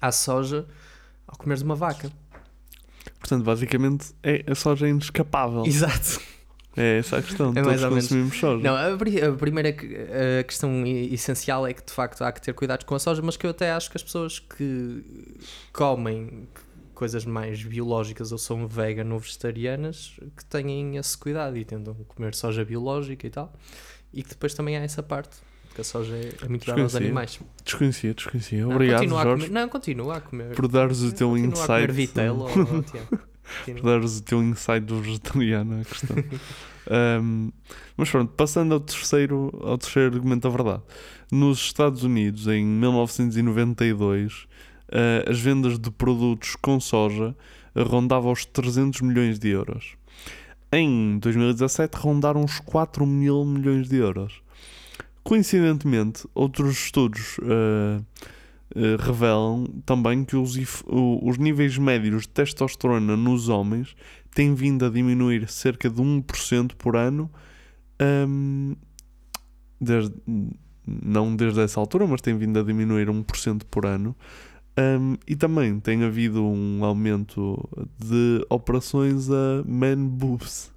[0.00, 0.66] à soja
[1.26, 2.10] ao comeres uma vaca.
[3.20, 5.64] Portanto, basicamente, é, a soja é inescapável.
[5.66, 6.20] Exato.
[6.76, 7.50] É essa a questão.
[7.50, 8.04] É Todos mais ou menos.
[8.04, 8.62] consumimos soja.
[8.62, 12.84] Não, a, a primeira a questão essencial é que de facto há que ter cuidados
[12.86, 15.04] com a soja, mas que eu até acho que as pessoas que
[15.72, 16.46] comem
[16.94, 22.34] coisas mais biológicas ou são vegan ou vegetarianas que tenham esse cuidado e tentam comer
[22.34, 23.52] soja biológica e tal.
[24.12, 25.36] E que depois também há essa parte,
[25.74, 27.38] que a soja é, é muito dada aos animais.
[27.64, 28.62] Desconhecia, desconhecia.
[28.62, 30.54] Não, Obrigado, continua a Jorge, comer- não, continua a comer.
[30.54, 32.12] por dares o teu Continua a comer insight.
[32.90, 33.18] Tiago.
[33.66, 36.16] por dares o teu insight do vegetariano à questão.
[36.90, 37.52] Um,
[37.98, 40.82] mas pronto, passando ao terceiro, ao terceiro argumento da verdade.
[41.30, 44.46] Nos Estados Unidos, em 1992,
[44.90, 47.36] eh, as vendas de produtos com soja
[47.76, 49.97] rondavam os 300 milhões de euros.
[50.70, 54.42] Em 2017, rondaram os 4 mil milhões de euros.
[55.24, 58.00] Coincidentemente, outros estudos eh,
[58.74, 63.96] eh, revelam também que os, os níveis médios de testosterona nos homens
[64.34, 67.30] têm vindo a diminuir cerca de 1% por ano,
[68.28, 68.76] hum,
[69.80, 70.14] desde,
[70.86, 74.14] não desde essa altura, mas tem vindo a diminuir 1% por ano.
[74.78, 80.70] Hum, e também tem havido um aumento de operações a man boobs.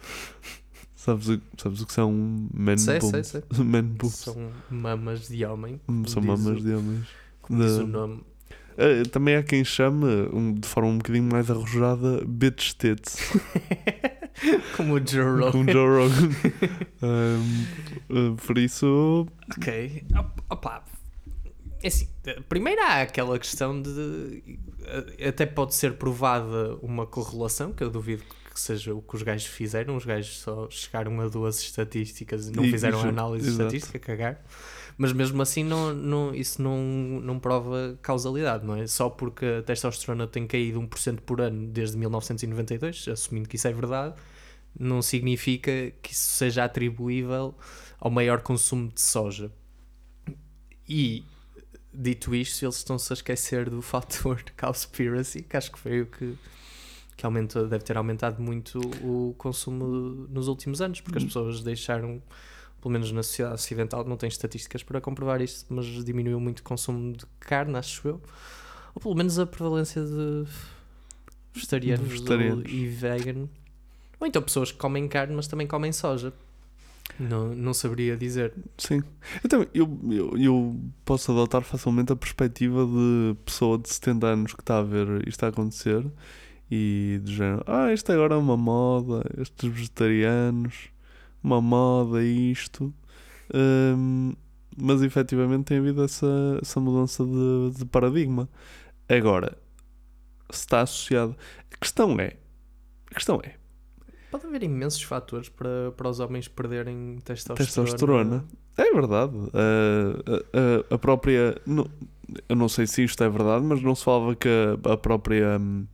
[0.94, 2.10] Sabes o, sabes o que são
[2.52, 3.26] man Sei, sei, boobs?
[3.28, 3.42] sei.
[3.64, 4.16] Man boobs.
[4.16, 5.80] São mamas de homem.
[6.08, 7.06] São diz mamas o- de homens.
[7.42, 8.20] Como diz Da- o nome.
[8.78, 13.18] Eh, também há quem chama, um, de forma um bocadinho mais arrojada, bitch tits.
[14.76, 15.50] Como o Joe Rogan.
[15.52, 16.28] Como Joe Rogan.
[17.02, 17.64] Um,
[18.10, 20.04] eh, por isso, Ok.
[20.18, 20.84] Op- Opa.
[21.86, 22.08] É assim,
[22.48, 24.42] primeiro há aquela questão de.
[25.18, 29.22] eh, Até pode ser provada uma correlação, que eu duvido que seja o que os
[29.22, 29.96] gajos fizeram.
[29.96, 33.62] Os gajos só chegaram a duas estatísticas e não E- fizeram análise exato.
[33.76, 34.44] estatística, cagar.
[34.98, 36.78] Mas mesmo assim, não, não, isso não,
[37.22, 38.86] não prova causalidade, não é?
[38.86, 43.72] Só porque a testosterona tem caído 1% por ano desde 1992, assumindo que isso é
[43.74, 44.14] verdade,
[44.78, 45.70] não significa
[46.02, 47.54] que isso seja atribuível
[48.00, 49.52] ao maior consumo de soja.
[50.88, 51.24] E,
[51.96, 56.36] dito isto, eles estão-se a esquecer do fator Cowspiracy, que acho que foi o que,
[57.16, 59.86] que aumentou, deve ter aumentado muito o consumo
[60.28, 62.22] nos últimos anos, porque as pessoas deixaram,
[62.80, 66.62] pelo menos na sociedade ocidental, não tem estatísticas para comprovar isto, mas diminuiu muito o
[66.62, 68.20] consumo de carne, acho eu.
[68.94, 70.44] Ou pelo menos a prevalência de
[71.52, 72.70] vegetarianos, vegetarianos.
[72.70, 73.48] e vegan.
[74.20, 76.32] Ou então pessoas que comem carne, mas também comem soja.
[77.18, 78.52] Não, não saberia dizer.
[78.76, 79.02] sim.
[79.44, 84.60] Então, eu, eu, eu posso adotar facilmente a perspectiva de pessoa de 70 anos que
[84.60, 86.04] está a ver isto a acontecer
[86.70, 90.90] e de género, ah, isto agora é uma moda, estes vegetarianos,
[91.42, 92.92] uma moda, isto.
[93.54, 94.34] Hum,
[94.76, 96.26] mas efetivamente tem havido essa,
[96.60, 98.48] essa mudança de, de paradigma.
[99.08, 99.56] Agora,
[100.50, 101.36] se está associado.
[101.72, 102.36] A questão é.
[103.10, 103.54] A questão é.
[104.38, 107.64] Pode haver imensos fatores para, para os homens perderem testosterona.
[107.64, 108.44] Testosterona.
[108.76, 109.32] É verdade.
[109.54, 111.60] A, a- a própria.
[111.66, 111.88] não-
[112.48, 115.58] eu não sei se isto é verdade, mas não se falava que a, a própria.
[115.58, 115.86] hum,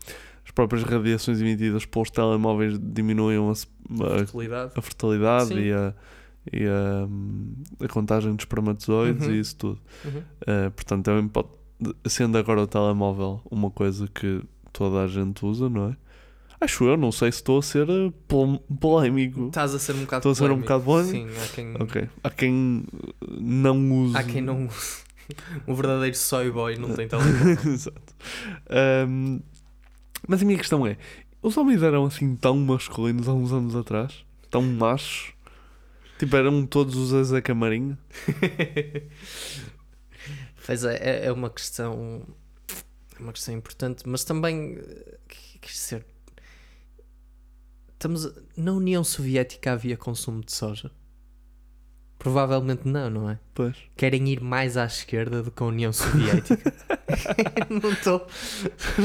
[0.44, 4.72] as próprias radiações emitidas pelos telemóveis diminuíam a, Fertilidade.
[4.74, 5.59] a fertilidade Sim.
[5.61, 5.94] e, a,
[6.52, 9.33] e a, hum, a contagem de espermatozoides Uhum.
[9.35, 9.78] e isso tudo.
[10.05, 10.18] Uhum.
[10.42, 11.48] Uh, portanto, também pode,
[12.07, 15.96] sendo agora o telemóvel uma coisa que toda a gente usa, não é?
[16.62, 17.87] Acho eu, não sei se estou a ser
[18.29, 19.48] pol- polémico.
[19.48, 21.29] Estás a ser um bocado Estou a ser um bocado polémico?
[21.31, 22.09] Sim, há quem, Ok.
[22.22, 24.16] Há quem uh, não use.
[24.16, 25.03] há quem não use.
[25.66, 27.59] O verdadeiro soy boy não tem telemóvel.
[27.72, 28.14] Exato.
[29.09, 29.40] Um,
[30.29, 30.96] mas a minha questão é:
[31.42, 34.25] os homens eram assim tão masculinos há uns anos atrás?
[34.51, 35.33] Tão machos?
[36.18, 37.98] Tipo, eram todos os Zé Camarinha?
[40.64, 42.22] Pois é, é- é uma questão.
[43.18, 44.79] É uma questão importante, mas também.
[44.79, 46.07] eh, que- Quer dizer.
[48.02, 48.28] Estamos.
[48.56, 50.90] Na União Soviética havia consumo de soja?
[52.18, 53.38] Provavelmente não, não é?
[53.54, 53.76] Pois.
[53.96, 56.72] Querem ir mais à esquerda do que a União Soviética?
[57.70, 58.26] não estou.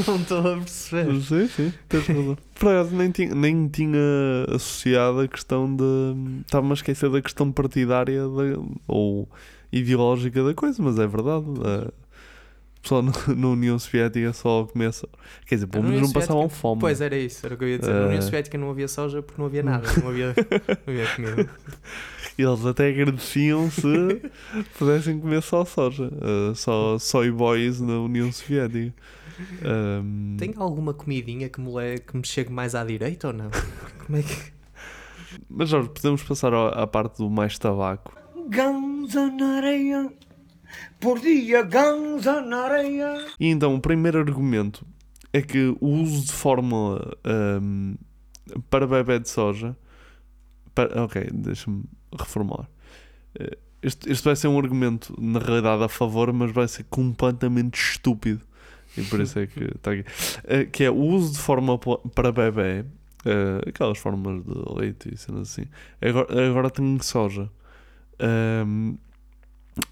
[0.06, 1.20] Não estou a perceber.
[1.20, 2.36] Sim, sim, tens razão.
[2.56, 4.00] Por acaso nem tinha, nem tinha
[4.48, 5.84] associado a questão de.
[6.40, 9.28] Estava-me a esquecer da questão partidária da- ou
[9.70, 11.46] ideológica da coisa, mas é verdade.
[11.64, 11.92] eh,
[12.88, 15.08] pessoal na, na União Soviética só começa.
[15.46, 16.80] Quer dizer, pelo menos não passavam fome.
[16.80, 17.92] Pois era isso, era o que eu ia dizer.
[17.92, 20.34] Na União Eh, Soviética não havia soja porque não havia nada, não havia,
[20.86, 21.50] não havia comida.
[22.38, 23.82] Eles até agradeciam se
[24.78, 26.10] pudessem comer só soja.
[26.22, 28.94] eh, só soy boys na União Soviética.
[29.64, 33.50] Ahm, Tem alguma comidinha que me, le- que me chegue mais à direita ou não?
[34.06, 34.36] Como é que.
[35.48, 38.16] Mas Jorge, podemos passar à parte do mais tabaco.
[38.48, 40.10] Ganza na areia,
[41.00, 43.26] por dia ganza na areia.
[43.38, 44.84] E então, o primeiro argumento
[45.32, 47.94] é que o uso de fórmula ahm,
[48.70, 49.76] para bebê de soja
[50.66, 51.84] Espera, ok, deixa-me
[52.18, 52.68] reformular.
[53.38, 57.76] Eh, Este, este vai ser um argumento, na realidade, a favor, mas vai ser completamente
[57.80, 58.40] estúpido.
[58.96, 60.04] E por isso é que está aqui.
[60.44, 62.84] Eh, que é o uso de fórmula pa- para bebê,
[63.24, 65.66] eh, aquelas fórmulas de leite e cenas assim.
[66.00, 67.48] Agora, agora tem soja.
[68.20, 68.96] Ahm,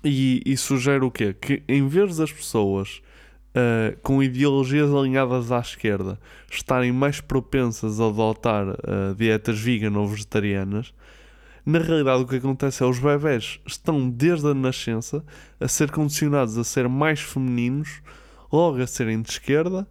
[0.04, 1.34] e, e sugere o quê?
[1.34, 3.02] Que em vez das pessoas
[3.56, 6.18] uh, com ideologias alinhadas à esquerda
[6.50, 10.92] estarem mais propensas a adotar uh, dietas vegan ou vegetarianas,
[11.64, 15.24] na realidade o que acontece é os bebés estão desde a nascença
[15.58, 18.02] a ser condicionados a ser mais femininos,
[18.52, 19.86] logo a serem de esquerda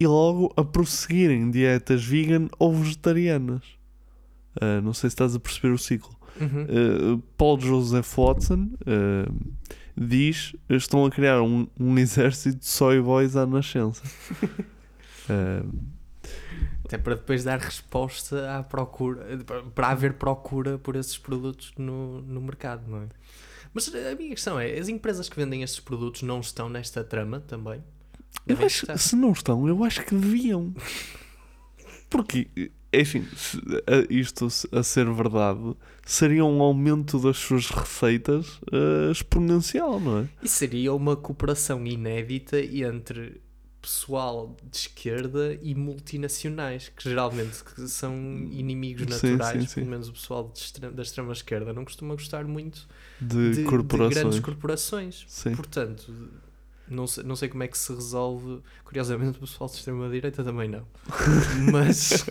[0.00, 3.62] e logo a prosseguirem dietas vegan ou vegetarianas.
[4.56, 6.14] Uh, não sei se estás a perceber o ciclo.
[6.42, 7.14] Uhum.
[7.14, 9.54] Uh, Paul Joseph Watson uh,
[9.96, 14.02] diz estão a criar um, um exército de soy boys à nascença.
[15.28, 15.68] Uh,
[16.84, 19.24] Até para depois dar resposta à procura,
[19.74, 23.06] para haver procura por esses produtos no, no mercado, não é?
[23.72, 27.40] Mas a minha questão é: as empresas que vendem estes produtos não estão nesta trama
[27.40, 27.82] também?
[28.46, 28.98] eu acho, estar.
[28.98, 30.74] se não estão, eu acho que deviam.
[32.10, 32.48] Porque,
[32.94, 35.74] a- isto a ser verdade,
[36.04, 40.28] seria um aumento das suas receitas uh, exponencial, não é?
[40.42, 43.40] E seria uma cooperação inédita entre
[43.80, 47.56] pessoal de esquerda e multinacionais, que geralmente
[47.88, 48.14] são
[48.52, 49.74] inimigos Sim, naturais, sim, sim.
[49.80, 52.86] pelo menos o pessoal de extre- da extrema esquerda não costuma gostar muito
[53.20, 54.14] De corporações.
[54.14, 55.24] grandes corporações.
[55.26, 55.56] Sim.
[55.56, 56.12] Portanto,
[56.88, 58.60] não sei, não sei como é que se resolve.
[58.84, 60.86] Curiosamente, o pessoal de extrema direita também não.
[61.72, 62.24] Mas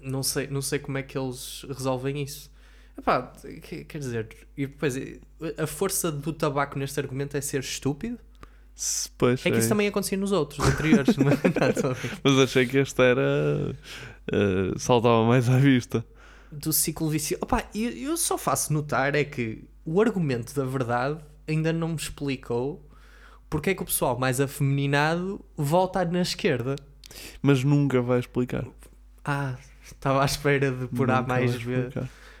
[0.00, 2.50] não sei, não sei como é que eles resolvem isso.
[2.96, 3.32] Epá,
[3.62, 4.94] que- quer dizer, e depois
[5.56, 8.18] a força do tabaco neste argumento é ser estúpido.
[9.16, 11.34] Pois, É que isso também acontecia nos outros anteriores, não é?
[11.82, 11.96] Não.
[12.22, 13.74] Mas achei que este era.
[14.32, 16.04] uh, saltava mais à vista.
[16.50, 17.42] do ciclo vicioso.
[17.42, 21.18] Opa, eu, eu só faço notar é que o argumento da verdade
[21.48, 22.88] ainda não me explicou
[23.50, 26.76] porque é que o pessoal mais afeminado volta na esquerda.
[27.40, 28.66] Mas nunca vai explicar.
[29.24, 31.88] Ah, estava à espera de por A mais B.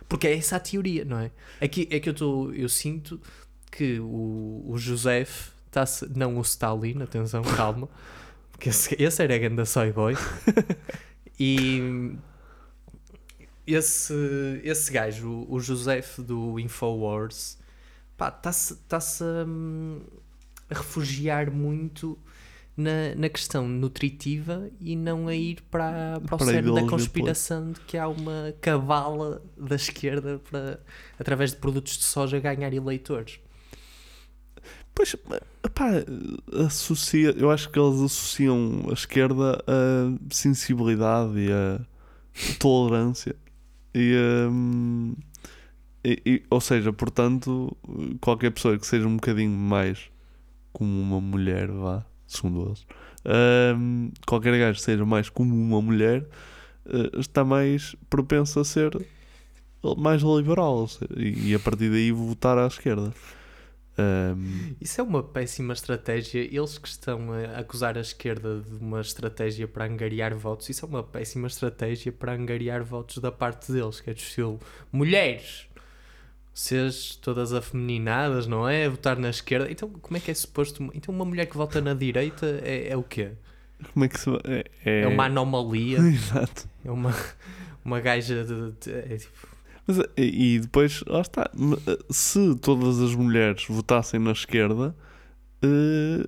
[0.08, 1.30] Porque é essa a teoria, não é?
[1.60, 3.20] É que, é que eu, tô, eu sinto
[3.70, 5.84] que o, o Joseph, tá
[6.14, 7.88] não o Stalin, atenção, calma,
[8.52, 10.14] porque esse, esse era a ganda soy boy.
[11.38, 12.14] e
[13.66, 14.14] esse,
[14.64, 17.57] esse gajo, o, o Joseph do Infowars,
[18.26, 20.00] está-se tá-se a, hum,
[20.68, 22.18] a refugiar muito
[22.78, 27.72] na, na questão nutritiva e não a ir para, para o a cerne da conspiração
[27.72, 30.80] de que há uma cavala da esquerda para,
[31.18, 33.40] através de produtos de soja, ganhar eleitores.
[34.94, 35.14] Pois,
[35.74, 35.90] pá,
[36.66, 41.80] associa, eu acho que eles associam a esquerda a sensibilidade e a
[42.58, 43.34] tolerância.
[43.94, 44.14] E,
[44.50, 45.14] hum,
[46.24, 47.76] e- ou seja, portanto,
[48.20, 50.10] qualquer pessoa que seja um bocadinho mais
[50.72, 52.86] como uma mulher, vá, segundo eles,
[53.76, 56.26] hum, qualquer gajo que seja mais como uma mulher,
[56.86, 58.90] eh, está mais propenso a ser
[59.96, 63.12] mais liberal seja, e, e a partir daí votar à esquerda.
[64.00, 66.40] Hum, Isso é uma péssima estratégia.
[66.40, 70.88] Eles que estão a acusar a esquerda de uma estratégia para angariar votos, isso é
[70.88, 74.60] uma péssima estratégia para angariar votos da parte deles, que é do estilo
[74.92, 75.66] mulheres,
[76.54, 78.88] vocês todas afemininadas, não é?
[78.88, 79.70] Votar na esquerda.
[79.70, 80.82] Então, como é que é suposto?
[80.94, 83.32] Então, uma mulher que vota na direita é, é o quê?
[83.92, 85.00] como é que se é, é...
[85.02, 85.98] É, uma anomalia.
[86.08, 86.68] Exato.
[86.84, 87.14] É uma,
[87.84, 88.72] uma gaja de.
[88.72, 89.46] de- é tipo,
[89.86, 91.48] Mas, e, depois, lá está.
[91.56, 91.76] m-
[92.10, 94.96] Se todas as mulheres votassem na esquerda,
[95.62, 96.26] eh,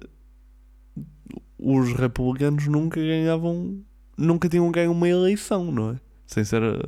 [1.58, 3.80] os republicanos nunca ganhavam,
[4.16, 5.96] nunca tinham ganho uma eleição, não é?
[6.26, 6.78] Sem ser eh,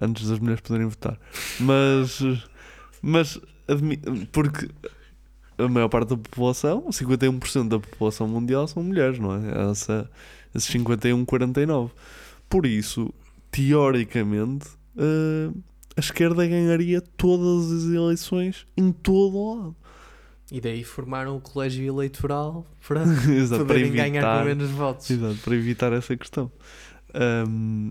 [0.00, 1.18] antes das mulheres poderem votar.
[1.60, 2.20] Mas,
[3.06, 3.38] mas
[4.32, 4.68] porque
[5.58, 9.70] a maior parte da população, 51% da população mundial são mulheres, não é?
[9.70, 10.10] Essa,
[10.54, 11.92] esses 51, 49.
[12.48, 13.12] Por isso,
[13.50, 14.66] teoricamente,
[14.98, 15.50] eh,
[15.96, 19.76] a esquerda ganharia todas as eleições em todo o lado.
[20.52, 23.02] E daí formaram o colégio eleitoral para
[23.32, 25.10] Exato, para poderem ganhar evitar- com menos votos.
[25.10, 26.50] Exato, para evitar essa questão.
[27.14, 27.90] Ahm,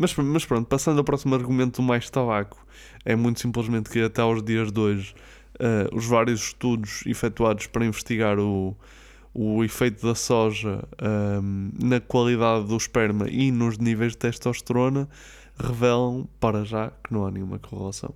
[0.00, 2.66] mas, mas pronto, passando ao próximo argumento do mais tabaco,
[3.04, 5.14] é muito simplesmente que até aos dias de hoje
[5.58, 8.74] ah, os vários estudos efetuados para investigar o,
[9.34, 15.06] o efeito da soja ahm, na qualidade do esperma e nos níveis de testosterona
[15.58, 18.14] revelam para já que não há nenhuma correlação.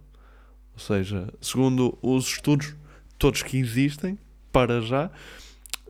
[0.73, 2.75] Ou seja, segundo os estudos
[3.19, 4.19] todos que existem,
[4.51, 5.11] para já,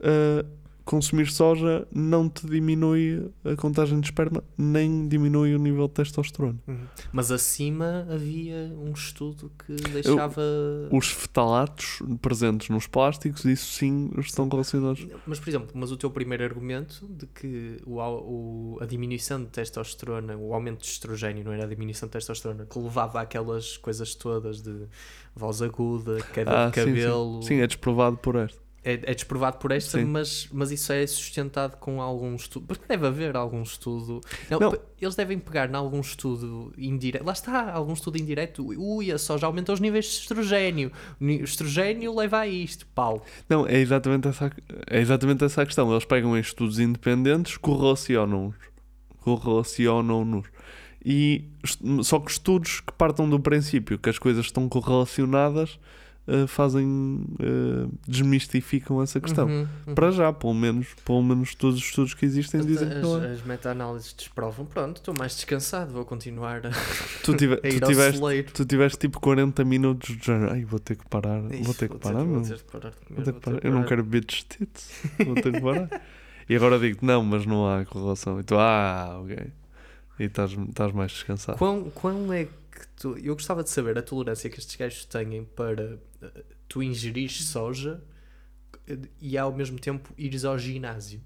[0.03, 0.45] ah,
[0.85, 6.59] consumir soja não te diminui a contagem de esperma, nem diminui o nível de testosterona.
[6.67, 6.85] Uhum.
[7.11, 10.41] Mas acima havia um estudo que deixava.
[10.91, 15.07] Os fetalatos presentes nos plásticos, isso sim estão relacionados.
[15.25, 19.49] Mas, por exemplo, mas o teu primeiro argumento de que o, o- a diminuição de
[19.49, 24.13] testosterona, o aumento de estrogênio, não era a diminuição de testosterona, que levava àquelas coisas
[24.13, 24.85] todas de
[25.35, 26.89] voz aguda, queda Ah, de sim, sim.
[26.93, 27.41] cabelo.
[27.43, 28.64] Sim, é desprovado por esta.
[28.87, 30.05] É, é desprovado por esta, Sim.
[30.05, 32.67] mas, mas isso é sustentado com algum estudo.
[32.67, 34.21] Porque deve haver algum estudo.
[34.47, 34.77] Não, Não.
[35.01, 37.25] Eles devem pegar em algum estudo indireto.
[37.25, 38.63] Lá está, algum estudo indireto.
[38.63, 40.91] Ui, a soja aumenta os níveis de estrogênio.
[41.19, 42.85] O estrogênio leva a isto.
[42.93, 43.25] Pau.
[43.49, 44.51] Não, é exatamente essa,
[44.87, 45.91] é exatamente essa a questão.
[45.91, 48.55] Eles pegam em estudos independentes, correlacionam-nos.
[49.21, 50.45] Correlacionam-nos.
[51.03, 51.49] E
[52.03, 55.79] só que estudos que partam do princípio que as coisas estão correlacionadas
[56.27, 59.47] eh, fazem eh, desmistificam essa questão.
[59.47, 59.95] Uhum, uhum.
[59.95, 63.23] Para já, pelo menos, pelo menos todos os estudos que existem dizem que As, não
[63.23, 63.31] é.
[63.31, 64.65] as meta-análises desprovam.
[64.65, 65.91] Pronto, estou mais descansado.
[65.93, 66.71] Vou continuar a,
[67.23, 68.51] Tu, tive- a ir tu tiveste, celeiro.
[68.53, 71.89] tu tiveste tipo 40 minutos de género, ai, vou ter que parar, vou Isso, ter
[71.89, 73.59] que vou ter- vou que parar Vou ter que parar.
[73.63, 74.89] Eu não parar." quero bitch tits,
[75.25, 76.01] vou ter que parar.
[76.49, 78.39] E agora digo não, mas não há correlação.
[78.39, 79.51] E tu, ah, ok.
[80.19, 81.57] E estás, estás mais descansado.
[81.57, 83.17] Quão, quão é que tu.
[83.17, 85.97] Eu gostava de saber a tolerância que estes gajos têm para
[86.67, 88.01] tu ingerires soja
[89.21, 91.21] e ao mesmo tempo ires ao ginásio.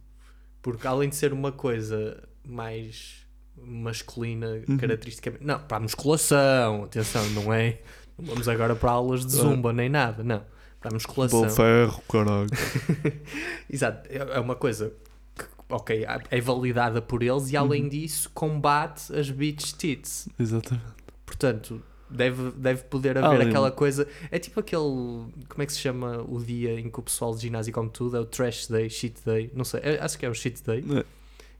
[0.62, 3.26] Porque além de ser uma coisa mais
[3.58, 4.78] masculina, Uhum.
[4.78, 5.43] caracteristicamente.
[5.45, 7.80] Não, para a musculação, atenção, não é?
[8.18, 10.43] Não vamos agora para aulas de zumba nem nada, não.
[10.80, 11.41] Para a musculação.
[11.41, 12.50] Bom ferro, caralho.
[13.70, 14.93] Exato, é é uma coisa
[15.36, 17.89] que, ok, é validada por eles e além Uhum.
[17.89, 20.30] disso combate as bitch tits.
[20.39, 20.86] Exatamente.
[21.26, 24.07] Portanto, deve, deve poder haver Além- aquela coisa.
[24.32, 24.82] É tipo aquele.
[24.84, 28.18] Como é que se chama o dia em que o pessoal de ginásio come tudo?
[28.18, 29.51] É o trash day, shit day.
[29.53, 30.84] Não sei, é- acho que é o shit day.
[30.97, 31.03] É.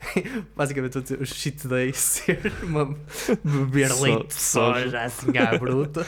[0.56, 2.95] Basicamente, o shit day ser uma,
[3.43, 5.02] beber So- leite de soja, soja.
[5.02, 6.08] assim à bruta,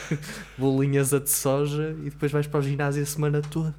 [0.56, 3.74] bolinhas a de soja e depois vais para o ginásio a semana toda.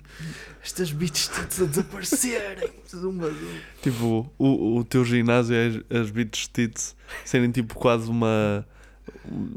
[0.64, 2.70] Estas bitches todas a desaparecerem.
[3.82, 6.96] Tipo, o, o teu ginásio é as, as bitch tits
[7.26, 8.66] serem tipo quase uma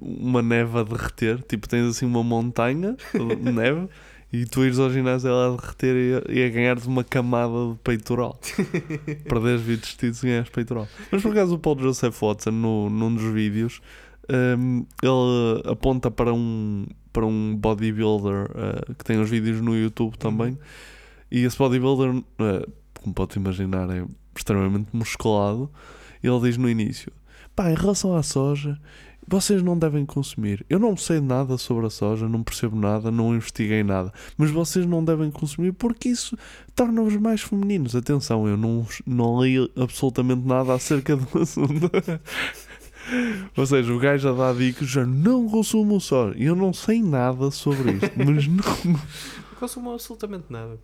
[0.01, 1.43] uma neve a derreter.
[1.43, 3.89] Tipo, tens assim uma montanha de neve
[4.33, 8.39] e tu ires ao ginásio ela a derreter e a, ganhar-te uma camada de peitoral.
[9.29, 10.89] Perderes bitch tits e ganhas peitoral.
[11.11, 13.81] Mas por acaso o Paul Joseph Watson, no, num dos vídeos,
[14.59, 20.19] hum, ele aponta para um, para um bodybuilder uh, que tem os vídeos no YouTube
[20.19, 20.59] também.
[21.31, 24.05] E esse bodybuilder, uh, como pode imaginar, é
[24.37, 25.71] extremamente musculado.
[26.23, 27.13] Ele diz no início:
[27.55, 28.79] pá, em relação à soja,
[29.27, 30.65] vocês não devem consumir.
[30.71, 34.13] Eu não sei nada sobre a soja, não percebo nada, não investiguei nada.
[34.37, 36.37] Mas vocês não devem consumir porque isso
[36.75, 37.97] torna-vos mais femininos.
[37.97, 41.91] Atenção, eu não, não li absolutamente nada acerca do assunto.
[43.57, 46.37] Ou seja, o gajo a dar já não consumo soja.
[46.39, 49.01] E eu não sei nada sobre isto, mas não, Não
[49.59, 50.79] consumam absolutamente nada.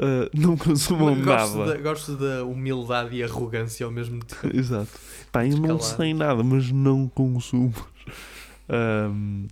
[0.00, 1.74] Uh, não consumam gosto, nada.
[1.74, 4.48] da, gosto da humildade e arrogância ao mesmo tempo.
[4.56, 4.88] Exato.
[5.30, 7.72] Pá, eu não sei nada, mas não consumo.
[8.68, 9.46] Ahm,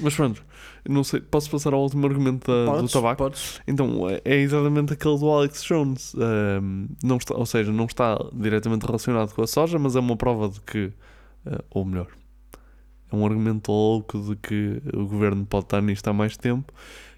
[0.00, 0.42] mas pronto,
[0.88, 3.16] não sei, posso passar ao último argumento da- do Podes, tabaco?
[3.22, 3.60] podes.
[3.66, 6.14] Então, é- é exatamente aquele do Alex Jones.
[6.16, 10.16] Ahm, não está, ou seja, não está diretamente relacionado com a soja, mas é uma
[10.16, 10.92] prova de que,
[11.46, 12.08] ah, ou melhor,
[13.12, 16.72] é um argumento louco de que o governo pode estar nisto há mais tempo,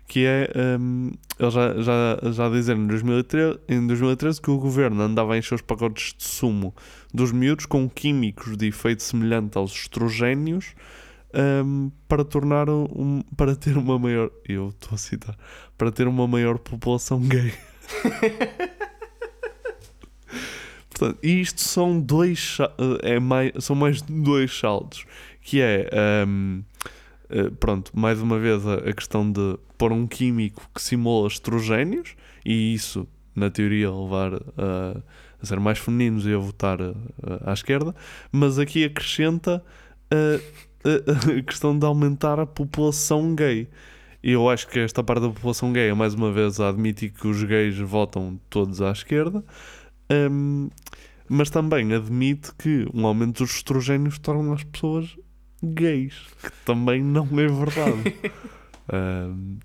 [0.06, 0.48] que é,
[0.78, 5.38] um, eles já, já, já disseram em 2013, em 2013 que o governo andava a
[5.38, 6.74] encher os pacotes de sumo
[7.12, 10.74] dos miúdos com químicos de efeito semelhante aos estrogénios
[11.64, 15.36] um, para tornar um, para ter uma maior eu estou a citar
[15.76, 17.52] para ter uma maior população gay.
[20.90, 25.04] Portanto, isto são dois sa- é mais, são mais dois saltos
[25.42, 25.88] que é
[26.26, 26.62] um,
[27.30, 32.14] eh, pronto, mais uma vez a, a questão de pôr um químico que simula estrogénios
[32.44, 35.02] e isso na teoria levar a,
[35.42, 36.94] a ser mais femininos e a votar eh,
[37.44, 37.94] à esquerda,
[38.32, 39.62] mas aqui acrescenta
[40.10, 40.40] a,
[40.88, 43.68] a- a questão de aumentar a população gay.
[44.22, 47.10] E eu acho que esta parte da população gay é mais uma vez a admitir
[47.12, 49.44] que os gays votam todos à esquerda,
[50.30, 50.68] hum,
[51.28, 55.16] mas também admite que um aumento dos estrogénios torna as pessoas
[55.62, 58.16] gays, que também não é verdade.
[58.92, 59.58] Hum,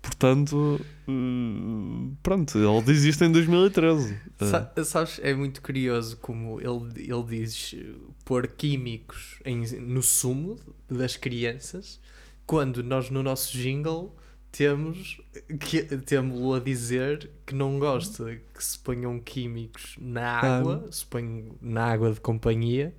[0.00, 4.16] portanto, hum, pronto, ele diz isto em 2013.
[4.40, 7.92] Sa- Sabes, é muito curioso como ele, ele diz eh,
[8.24, 10.56] pôr químicos em- no sumo
[10.88, 12.00] das crianças,
[12.46, 14.14] quando nós no nosso jingle
[14.52, 15.20] temos
[15.58, 21.56] que temos-lo a dizer que não gosta que se ponham químicos na água, se ponham
[21.60, 22.94] na água de companhia,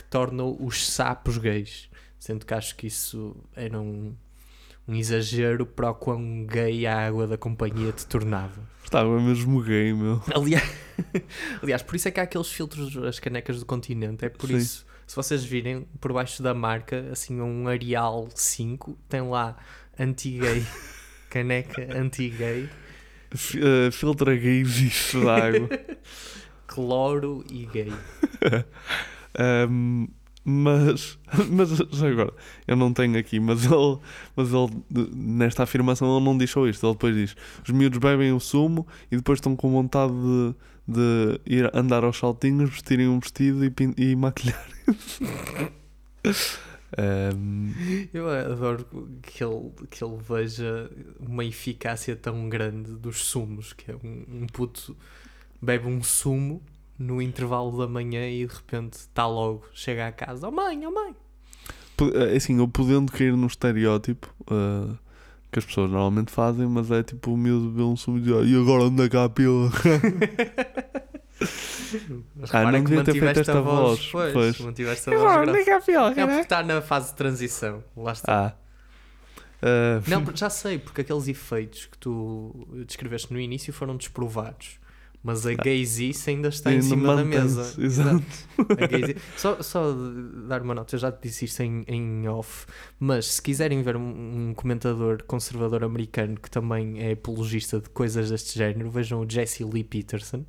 [0.00, 1.90] que tornam os sapos gays.
[2.18, 4.14] Sendo que acho que isso era um,
[4.88, 8.60] um exagero para o quão gay a água da companhia te tornava.
[8.82, 10.22] Estava mesmo gay, meu.
[10.34, 10.64] Aliás,
[11.62, 14.24] aliás, por isso é que há aqueles filtros, as canecas do continente.
[14.24, 14.56] É por Sim.
[14.56, 19.56] isso, se vocês virem por baixo da marca, assim, um Arial 5, tem lá
[19.98, 20.64] anti-gay,
[21.30, 22.68] caneca anti-gay,
[23.32, 25.68] eh, filtra gays da água.
[26.66, 27.92] cloro e gay.
[29.38, 30.08] Ahm,
[30.44, 31.18] mas,
[31.50, 32.32] mas já agora,
[32.66, 33.98] eu não tenho aqui, mas ele,
[34.34, 36.86] mas ele nesta afirmação ele não diz só isto.
[36.86, 40.54] Ele depois diz: os miúdos bebem o sumo e depois estão com vontade de,
[40.88, 45.24] de ir andar aos saltinhos, vestirem um vestido e, e maquilharem-se.
[46.98, 47.72] Ahm,
[48.12, 48.84] Eu adoro
[49.22, 54.46] que ele, que ele veja uma eficácia tão grande dos sumos, que é um, um
[54.46, 54.96] puto
[55.62, 56.60] bebe um sumo
[57.00, 60.90] no intervalo da manhã e de repente está logo, chega à casa, oh mãe, oh
[60.92, 61.16] mãe.
[61.96, 64.94] po- é assim, eu podendo cair no estereótipo ah,
[65.50, 68.32] que as pessoas normalmente fazem, mas é tipo o miúdo beber um sumo e diz:
[68.34, 69.70] "Ah, e agora anda cá a pila.
[72.36, 73.98] Mas Ah, não que devia ter feito mantiveste esta a voz.
[73.98, 74.60] voz, Pois, pois.
[74.60, 75.48] mantiveste a Agora, voz.
[75.48, 77.82] onde é que é a pior, Não, porque está na fase de transição.
[77.96, 78.46] Lá está.
[78.46, 78.54] Ah.
[79.62, 84.78] Ah, Não, já sei, porque aqueles efeitos que tu descreveste no início foram desprovados.
[85.22, 87.74] Mas a gaysice ainda está em cima da mesa.
[87.78, 88.22] exato.
[88.88, 89.94] Gaysice- Só, só
[90.48, 92.66] dar uma nota, eu já te disse isto em, em off,
[92.98, 98.30] mas se quiserem ver um, um comentador conservador americano que também é apologista de coisas
[98.30, 100.44] deste género, vejam o Jesse Lee Peterson,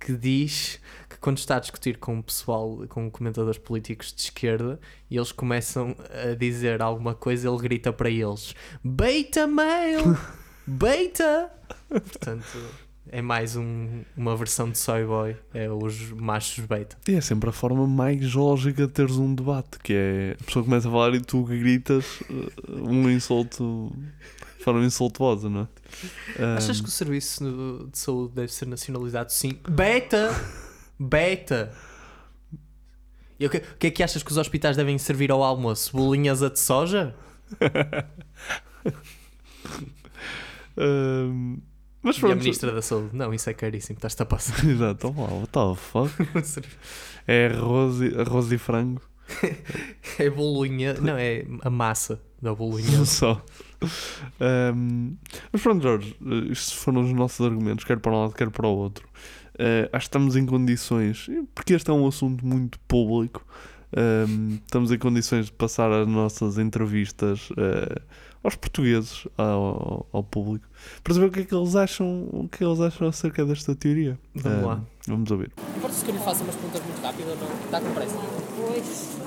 [0.00, 4.80] que diz que quando está a discutir com o pessoal, com comentadores políticos de esquerda,
[5.10, 5.94] e eles começam
[6.30, 10.16] a dizer alguma coisa, ele grita para eles: Beta male!
[10.66, 11.50] Beta!
[11.88, 12.44] Portanto,
[13.10, 16.96] é mais um- uma versão de Soy Boy, é os machos beta.
[17.08, 20.64] E é sempre a forma mais lógica de teres um debate, que é a pessoa
[20.64, 23.92] começa a falar e tu gritas uh, um insulto
[24.58, 25.68] de forma insultuosa, não é?
[26.58, 29.32] Achas Um, que o serviço de saúde deve ser nacionalizado?
[29.32, 29.58] Sim.
[29.68, 30.28] Beta!
[30.98, 31.72] Beta!
[33.40, 35.96] E o que, o que é que achas que os hospitais devem servir ao almoço?
[35.96, 37.14] Bolinhas a de soja?
[40.76, 41.58] um,
[42.08, 42.38] mas E a pronto.
[42.38, 43.10] ministra da saúde?
[43.12, 44.64] Não, isso é caríssimo, estás-te a passar.
[44.66, 46.66] Exato, oh, what the fuck?
[47.26, 49.02] é arroz e, arroz e frango.
[50.18, 53.04] É bolinha, não, é a massa da bolinha.
[53.04, 53.40] Só.
[54.40, 55.16] Um,
[55.52, 56.16] mas pronto, Jorge,
[56.50, 59.06] estes foram os nossos argumentos, quer para um lado, quer para o outro.
[59.54, 63.44] Uh, acho que estamos em condições, porque este é um assunto muito público,
[63.96, 68.00] um, estamos em condições de passar as nossas entrevistas uh,
[68.42, 70.66] aos portugueses, ao, ao público,
[71.02, 74.18] para saber o que é que eles acham, o que eles acham acerca desta teoria.
[74.34, 74.80] Vamos Um, lá.
[75.06, 75.50] Vamos ouvir.
[75.76, 77.64] Importa-se que eu lhe faça umas perguntas muito rápidas ou não?
[77.64, 78.16] Está com pressa?
[78.56, 79.18] Pois.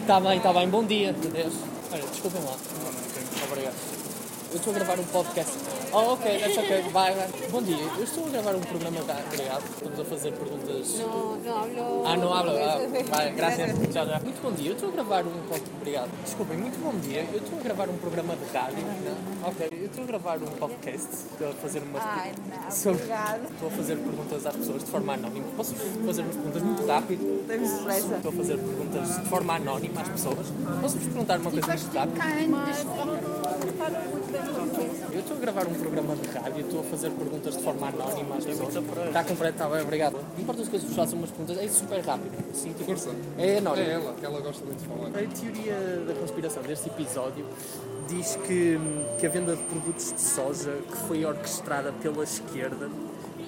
[0.00, 0.68] Está bem, está bem.
[0.68, 1.10] Bom dia.
[1.10, 1.54] Adeus.
[1.92, 2.56] Olha, desculpem lá.
[3.50, 3.91] Obrigado.
[4.52, 5.52] Eu estou a gravar um podcast.
[5.94, 6.82] Oh, ok, that's ok.
[6.92, 7.28] Vai, vai.
[7.50, 7.76] Bom dia.
[7.98, 9.62] Eu estou a gravar um programa da Obrigado.
[9.74, 10.98] Estamos a fazer perguntas.
[10.98, 12.06] No, no hablo.
[12.06, 12.52] Ah, não habla.
[12.60, 12.78] Ah,
[13.10, 13.70] vai, graças.
[13.92, 14.18] Já, já.
[14.20, 14.70] Muito bom dia.
[14.70, 15.32] Eu estou a gravar um.
[15.48, 16.10] pod- Obrigado.
[16.24, 17.26] Desculpem, muito bom dia.
[17.32, 18.78] Eu estou a gravar um programa de rádio.
[18.86, 19.48] Não?
[19.48, 21.08] Ok, eu estou a gravar um podcast.
[21.32, 22.02] Estou a fazer umas.
[22.04, 23.44] Ai, não, sobre- obrigado.
[23.52, 25.46] Estou a fazer perguntas às pessoas de forma anónima.
[25.56, 27.46] Posso fazer umas perguntas muito rápido?
[27.46, 28.14] Temos pressa.
[28.16, 30.46] Estou a fazer perguntas de forma anónima às pessoas.
[30.80, 32.22] Posso-vos perguntar uma coisa muito rápida?
[35.12, 37.88] Eu estou a gravar um programa de rádio e estou a fazer perguntas de forma
[37.88, 38.74] anónima às pessoas.
[38.74, 40.12] Está completo, está bem, obrigado.
[40.14, 42.32] Não importa as coisas que vos façam umas perguntas, é super rápido.
[42.50, 42.92] Assim, tipo,
[43.38, 43.86] É anónimo.
[43.86, 45.08] É ela, que ela gosta muito de falar.
[45.08, 47.46] A teoria da conspiração deste episódio
[48.08, 48.78] diz que,
[49.18, 52.88] que a venda de produtos de soja que foi orquestrada pela esquerda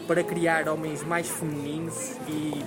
[0.06, 2.62] para criar homens mais femininos e,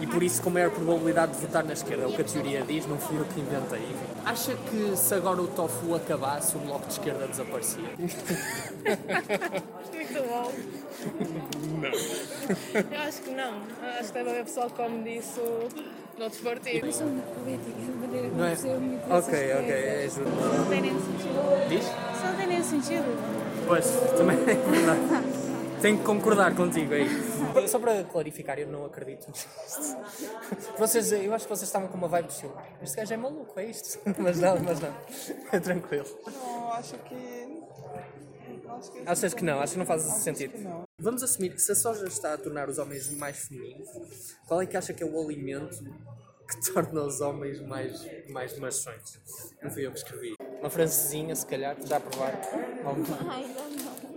[0.00, 2.04] e por isso com maior probabilidade de votar na esquerda.
[2.04, 3.86] É o que a teoria diz, não fui eu que inventei.
[4.24, 7.84] Acha que se agora o tofu acabasse, o bloco de esquerda desaparecia?
[9.92, 10.52] Muito bom.
[12.90, 13.62] Eu acho que não.
[13.98, 15.40] Acho que deve haver pessoal que come disso
[16.18, 16.82] noutros partidos.
[16.82, 18.52] Eu sou muito política, de maneira Não é?
[19.18, 20.24] Ok, ok, é justo.
[20.24, 21.68] Não tem nem sentido.
[21.68, 21.84] Diz?
[21.84, 23.04] Só não tem nem sentido.
[23.66, 25.44] Pois, também é verdade.
[25.84, 27.06] Tenho que concordar contigo aí.
[27.68, 29.46] Só para clarificar, eu não acredito nisto.
[30.78, 32.56] Vocês, eu acho que vocês estavam com uma vibe de filme.
[32.80, 34.00] Este gajo é maluco, é isto?
[34.18, 34.94] Mas não, mas não.
[35.52, 36.06] É tranquilo.
[36.26, 37.14] Não, acho que.
[38.66, 39.60] Acho que Achas que não?
[39.60, 40.54] Acho que não faz sentido.
[40.98, 43.86] Vamos assumir que se a soja está a tornar os homens mais femininos,
[44.48, 45.84] qual é que acha que é o alimento
[46.48, 49.20] que torna os homens mais, mais machões.
[49.62, 50.34] Não fui eu que escrevi.
[50.60, 52.38] Uma francesinha, se calhar, já provaram?
[52.86, 53.73] Ou- Ainda não.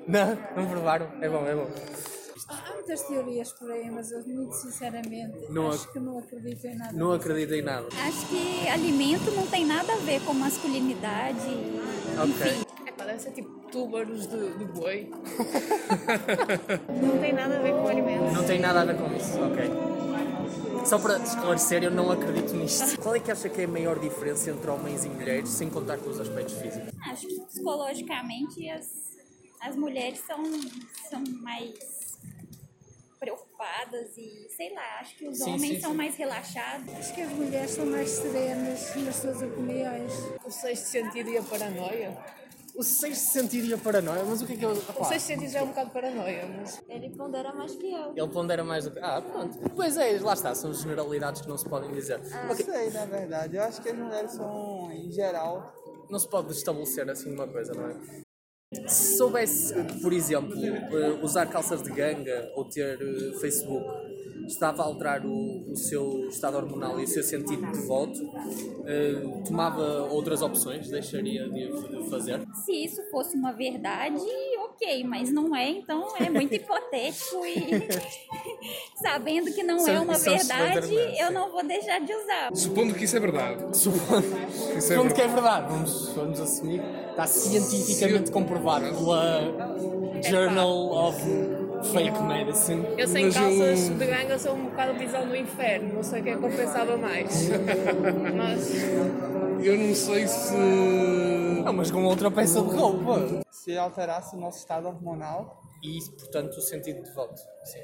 [0.08, 1.08] Não, não provaram?
[1.22, 1.68] É bom, é bom.
[2.50, 6.66] Há muitas teorias por aí, mas eu, muito sinceramente, Não acho ac- que não acredito
[6.66, 6.94] em nada.
[6.94, 7.88] Não acredito em nada.
[8.08, 11.40] Acho que alimento não tem nada a ver com masculinidade.
[12.24, 12.66] Ok.
[12.86, 15.12] É pá, deve ser tipo túbaros de, de boi.
[17.02, 18.34] não tem nada a ver com alimentos.
[18.34, 19.88] Não tem nada a ver com isso, ok.
[20.86, 22.98] Só para esclarecer, eu não acredito nisto.
[23.02, 25.98] Qual é que acha que é a maior diferença entre homens e mulheres, sem contar
[25.98, 26.94] com os aspectos físicos?
[27.12, 28.86] Acho que psicologicamente as,
[29.62, 30.44] as mulheres são,
[31.10, 31.98] são mais
[33.20, 35.98] preocupadas e sei lá, acho que os Sim, homens sim, são sim.
[35.98, 36.94] mais relaxados.
[36.96, 40.14] Acho que as mulheres são mais serenas nas suas opiniões.
[40.46, 42.18] O sexto sentido e a paranoia.
[42.76, 44.24] O sexto sentido e a paranoia?
[44.24, 44.70] Mas o que é que eu.
[44.72, 46.80] O sexto sentido já é um bocado paranoia, mas.
[46.88, 48.12] Ele pondera mais que eu.
[48.16, 49.00] Ele pondera mais do que.
[49.00, 49.58] Ah, pronto.
[49.76, 52.20] Pois é, lá está, são generalidades que não se podem dizer.
[52.20, 53.56] Não sei, na verdade.
[53.56, 55.74] Eu acho que as mulheres são, em geral.
[56.08, 58.27] Não se pode estabelecer assim uma coisa, não é?
[58.74, 63.88] Se soubesse, por exemplo, eh, usar calças de ganga ou ter eh, Facebook
[64.46, 68.20] estava a alterar o, o seu estado hormonal e o seu sentido de voto,
[68.86, 72.46] eh, tomava outras opções, deixaria de de fazer.
[72.66, 74.20] Se isso fosse uma verdade,
[74.78, 77.88] ok, mas não é, então é muito hipotético e
[79.02, 82.50] sabendo que não Isso é- é uma é verdade, eu não vou deixar de usar.
[82.54, 83.64] Supondo que isso é verdade.
[83.78, 84.26] Supondo,
[84.78, 86.82] Isso é Supondo que é verdade, vamos, vamos assumir.
[87.10, 91.20] Está cientificamente comprovado pela Journal of
[91.92, 92.86] Fake Medicine.
[92.98, 96.22] Eu sem Mas calças eu- de ganga sou um bocado visão no inferno, não sei
[96.22, 97.50] o que é que eu pensava mais.
[98.36, 99.37] mas.
[99.64, 100.56] Eu não sei se.
[101.64, 103.42] Não, mas com outra peça de roupa.
[103.52, 105.62] Se alterasse o nosso estado hormonal.
[105.84, 107.40] E, portanto, o sentido de voto.
[107.66, 107.80] Sim.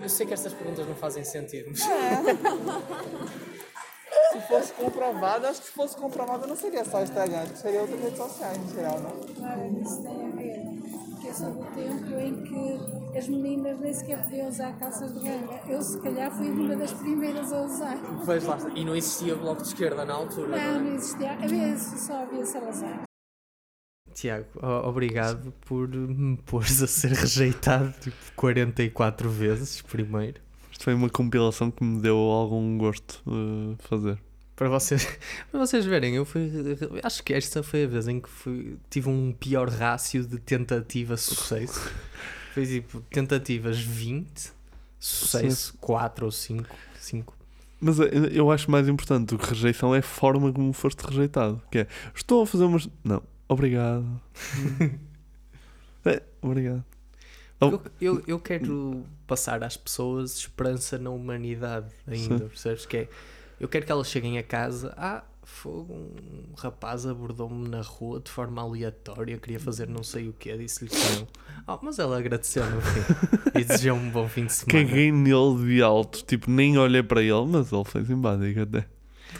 [0.00, 1.70] Eu sei que estas perguntas não fazem sentido.
[1.70, 1.80] mas-
[4.32, 7.80] Se fosse comprovado, acho que se fosse comprovado não seria só Instagram, acho que seria
[7.80, 9.10] outras redes sociais em geral, não?
[9.34, 10.45] Claro, isso tem a ver.
[11.36, 15.60] Sou do tempo em que as meninas nem sequer podiam usar calças de ganga.
[15.68, 17.98] Eu, se calhar, fui uma das primeiras a usar.
[18.24, 18.70] Pois lá está.
[18.70, 20.48] E não existia bloco de esquerda na altura.
[20.48, 20.90] Não, não é?
[20.90, 21.32] não existia.
[21.32, 23.02] Havia, só havia Salazar.
[24.14, 30.40] Tiago, o- obrigado por me pôres a ser rejeitado tipo 44 vezes primeiro.
[30.72, 34.18] Isto foi uma compilação que me deu algum gosto uh, fazer.
[34.56, 35.06] Para vocês,
[35.52, 36.50] para vocês verem, eu fui.
[37.02, 41.90] Acho que esta foi a vez em que fui- tive um pior rácio de tentativa-sucesso.
[42.56, 44.50] Foi tipo tentativas 20,
[44.98, 46.66] sucesso 4 ou 5.
[46.98, 47.36] 5.
[47.78, 47.98] Mas
[48.32, 51.60] eu acho mais importante do que rejeição é a forma como foste rejeitado.
[51.70, 52.88] Que é, estou a fazer umas...
[53.04, 54.06] Não, obrigado.
[56.06, 56.82] é, obrigado.
[57.60, 62.48] Oh, Eu, eu, eu quero passar às pessoas esperança na humanidade ainda, Sim.
[62.48, 62.86] percebes?
[62.86, 63.08] Que é,
[63.60, 68.30] eu quero que elas cheguem a casa, ah, fogo, um rapaz abordou-me na rua de
[68.30, 71.26] forma aleatória, queria fazer não sei o que, disse-lhe que não.
[71.68, 74.84] Oh, mas ela agradeceu no fim e desejou um bom fim de semana.
[74.86, 76.24] Caguei nele de alto.
[76.24, 78.86] Tipo, nem olhei para ele, mas ele foi simpático até.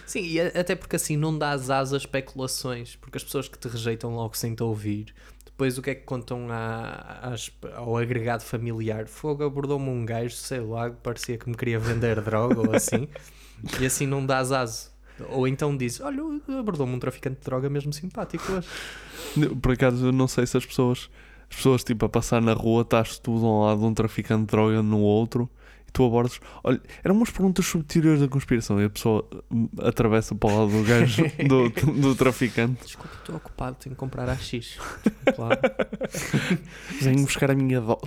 [0.06, 3.58] Sim, e a- até porque assim não dás asas a especulações, porque as pessoas que
[3.58, 5.12] te rejeitam logo sem te ouvir,
[5.44, 9.06] depois o que é que contam à- às- ao agregado familiar?
[9.08, 13.08] Fogo abordou-me um gajo, sei lá, parecia que me queria vender droga ou assim,
[13.80, 14.90] e assim não dás aso.
[15.30, 16.22] Ou então dizes, olha,
[16.58, 18.68] abordou-me um traficante de droga mesmo simpático hoje.
[19.62, 21.10] Por acaso, eu não sei se as pessoas,
[21.50, 24.46] as pessoas tipo, a passar na rua, estás tu de um lado, um traficante de
[24.46, 25.48] droga no outro,
[25.96, 26.38] tu abordas.
[26.62, 30.58] Olha, eram umas perguntas sobre teorias da conspiração, e a pessoa hum, atravessa para o
[30.58, 32.84] lado do gajo, do, do traficante.
[32.84, 34.78] Desculpa, estou ocupado, tenho que comprar AX.
[35.34, 35.58] Claro.
[37.00, 38.00] Venho buscar a minha dose.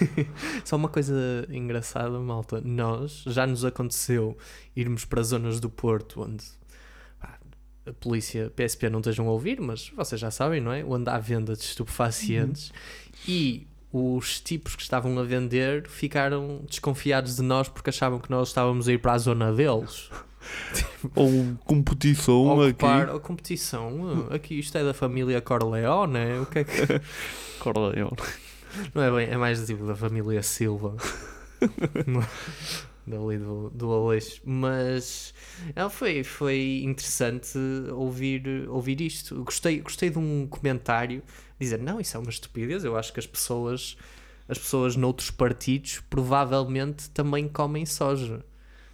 [0.64, 1.14] Só uma coisa
[1.50, 2.62] engraçada, malta.
[2.62, 4.36] Nós, já nos aconteceu
[4.74, 6.44] irmos para zonas do Porto onde
[7.86, 10.84] a polícia, PSP não estejam a ouvir, mas vocês já sabem, não é?
[10.84, 12.72] Onde há venda de estupefacientes
[13.26, 18.48] e os tipos que estavam a vender ficaram desconfiados de nós porque achavam que nós
[18.48, 20.10] estávamos a ir para a zona deles.
[21.14, 23.16] Ou competição Ocupar aqui.
[23.16, 24.28] a competição.
[24.30, 26.80] Aqui isto é da família Corleone, o que é que.
[27.60, 28.16] Corleone.
[28.94, 30.94] Não é bem, é mais tipo da família Silva.
[33.08, 34.40] Dali do, do Aleixo.
[34.44, 35.34] Mas
[35.74, 37.58] não, foi, foi interessante
[37.92, 39.42] ouvir, ouvir isto.
[39.44, 41.22] Gostei, gostei de um comentário
[41.58, 42.84] dizer: não, isso é uma estupidez.
[42.84, 43.96] Eu acho que as pessoas,
[44.48, 48.44] as pessoas noutros partidos provavelmente também comem soja.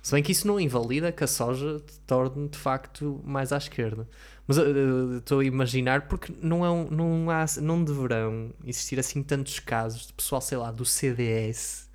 [0.03, 3.57] Se bem que isso não invalida que a soja te torne de facto mais à
[3.57, 4.07] esquerda.
[4.47, 8.99] Mas eh, eh, estou a imaginar porque não, é um- não, há, não deverão existir
[9.01, 11.89] assim tantos casos de pessoal, sei lá, do CDS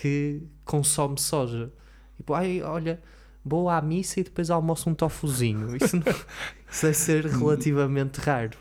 [0.00, 1.72] que consome soja.
[2.16, 3.00] Tipo, ai, olha,
[3.44, 5.76] vou à missa e depois almoço um tofuzinho.
[5.76, 6.02] Isso, não,
[6.70, 8.58] isso deve ser relativamente raro.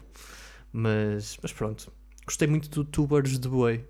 [0.71, 1.91] Mas, mas pronto.
[2.25, 3.83] Gostei muito do tubers de boi.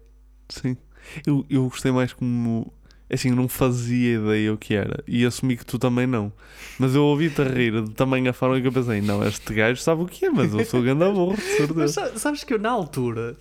[0.49, 0.77] Sim.
[1.25, 2.71] Eu, eu gostei mais como.
[3.09, 5.03] Assim, eu não fazia ideia o que era.
[5.07, 6.33] E assumi que tu também não.
[6.79, 10.01] Mas eu ouvi-te a rir de tamanha forma que eu pensei: não, este gajo sabe
[10.01, 11.41] o que é, mas eu sou grande burro, de
[11.75, 11.93] Mas certeza.
[12.13, 13.37] sa- sabes que eu na altura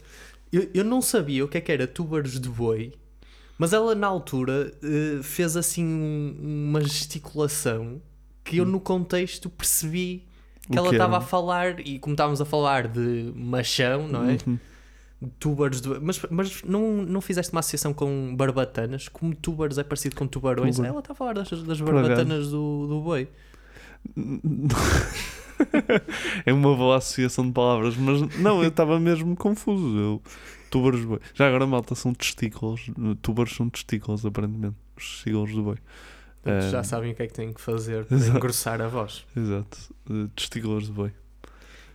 [0.52, 2.92] eu, eu não sabia o que é que era tubers de boi,
[3.58, 8.00] mas ela na altura eh, fez assim um- uma gesticulação
[8.42, 10.24] que eu no contexto percebi
[10.70, 14.36] que O ela estava a falar, e como estávamos a falar de machão, não é?
[14.46, 14.58] Uhum.
[15.38, 15.98] Tubers de boi.
[16.02, 19.08] Mas, mas não, não fizeste uma associação com barbatanas?
[19.08, 20.76] Como tubers é parecido com tubarões?
[20.76, 20.88] Tubar.
[20.88, 23.28] Ela está a falar das, das barbatanas do, do boi.
[26.44, 29.98] é uma boa associação de palavras, mas não, eu estava mesmo confuso.
[29.98, 30.22] Eu,
[30.74, 31.20] tubers de boi.
[31.34, 32.90] Já agora, malta, são testículos.
[33.22, 34.74] Tubers são testículos, aparentemente.
[34.96, 35.76] Os testículos do boi.
[36.42, 38.36] Portanto, já Ah, sabem o que é que têm que fazer para Exato.
[38.36, 39.24] engrossar a voz.
[39.36, 39.78] Exato.
[40.10, 41.12] Eh, Testículos de boi.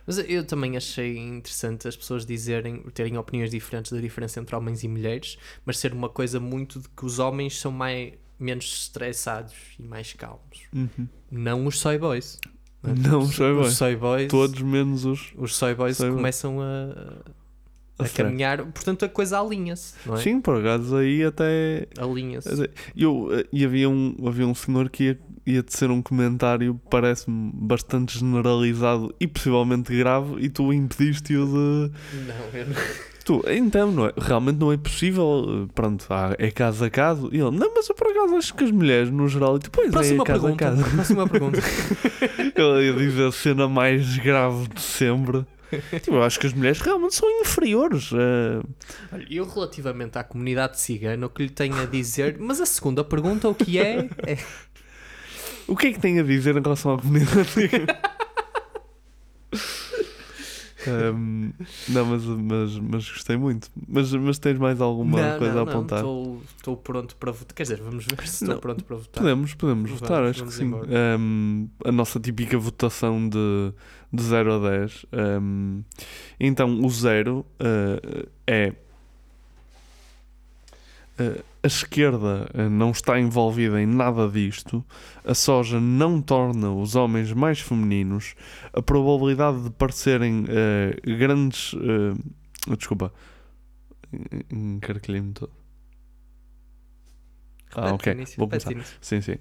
[0.06, 4.82] Mas eu também achei interessante as pessoas dizerem, terem opiniões diferentes da diferença entre homens
[4.82, 9.54] e mulheres, mas ser uma coisa muito de que os homens são mais, menos estressados
[9.78, 10.62] e mais calmos.
[10.74, 11.06] Uhum.
[11.30, 12.38] Não os soy boys.
[12.82, 13.68] Não os soy boys.
[13.68, 14.28] Os soy boys.
[14.28, 15.32] Todos menos os.
[15.36, 17.39] Os soy boys soy começam a, A
[18.04, 20.18] a caminhar, portanto a coisa alinha-se, não é?
[20.18, 21.86] Sim, por acaso aí até.
[21.98, 22.68] Alinha-se.
[22.96, 27.50] Eu, eh, e havia um, havia um senhor que ia, ia tecer um comentário, parece-me
[27.54, 31.52] bastante generalizado e possivelmente grave, e tu impediste-o de.
[32.26, 32.74] Não, eu não.
[33.22, 35.44] Tu, então, não é, realmente não é possível.
[35.68, 37.28] eh, Pronto, há- é caso a caso.
[37.30, 39.70] E ele, não, mas eu por acaso acho que as mulheres, no geral, e tu,
[39.70, 40.66] pois Próxima é, caso pergunta.
[40.66, 40.90] a caso.
[40.90, 41.58] Próxima pergunta.
[42.56, 45.44] ele ia dizer a cena mais grave de sempre.
[46.00, 48.10] Tipo, eu acho que as mulheres realmente são inferiores.
[48.12, 53.04] Olha, eu relativamente à comunidade cigana, o que lhe tenho a dizer, mas a segunda
[53.04, 54.08] pergunta, o que é?
[54.26, 54.38] é
[55.66, 57.48] O que é que tem a dizer em relação à comunidade?
[60.88, 61.52] Um,
[61.88, 63.70] não, mas, mas, mas gostei muito.
[63.88, 65.98] Mas, mas tens mais alguma não, coisa não, a apontar?
[65.98, 67.54] Estou, estou pronto para votar.
[67.54, 69.22] Quer dizer, vamos ver se Não, estou pronto para votar.
[69.22, 70.72] Podemos, podemos Vamos, votar, acho vamos que sim.
[70.74, 73.72] Um, a nossa típica votação de,
[74.12, 75.06] de 0 a 10.
[75.40, 75.82] Um,
[76.38, 78.72] então, o 0 uh, é.
[81.18, 84.84] uh, a esquerda uh, não está envolvida em nada disto,
[85.24, 88.34] a soja não torna os homens mais femininos,
[88.72, 91.72] a probabilidade de parecerem uh, grandes.
[91.74, 92.16] uh,
[92.76, 93.12] desculpa,
[94.12, 95.59] en- encarquilhei-me todo.
[97.74, 98.12] Ah, ok.
[98.12, 98.72] início, Vou começar.
[98.72, 98.96] início.
[99.00, 99.36] Sim, sim.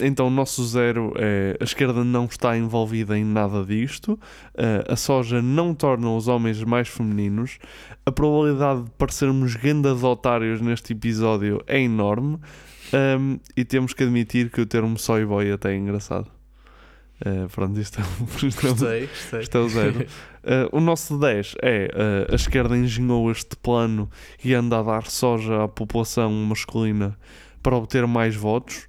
[0.00, 4.18] Então, o nosso zero é a esquerda não está envolvida em nada disto,
[4.56, 7.58] ah, a soja não torna os homens mais femininos,
[8.06, 12.38] a probabilidade de parecermos grandes otários neste episódio é enorme
[13.56, 16.26] e temos que admitir que o termo soy boy até é engraçado.
[17.24, 19.40] Ah, pronto, isto é, isto é, o- Gostei, gostei.
[19.40, 20.06] isto é o zero.
[20.42, 24.10] Ah, o nosso 10 é ah, a esquerda engenhou este plano
[24.42, 27.14] e anda a dar soja à população masculina
[27.62, 28.86] para obter mais votos,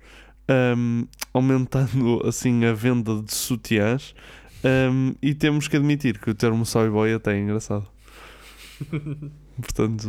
[0.48, 1.04] ahm,
[1.34, 4.14] aumentando assim a venda de sutiãs.
[4.64, 7.88] ahm, e temos que admitir que o termo soy boy até é engraçado.
[9.62, 10.08] Portanto,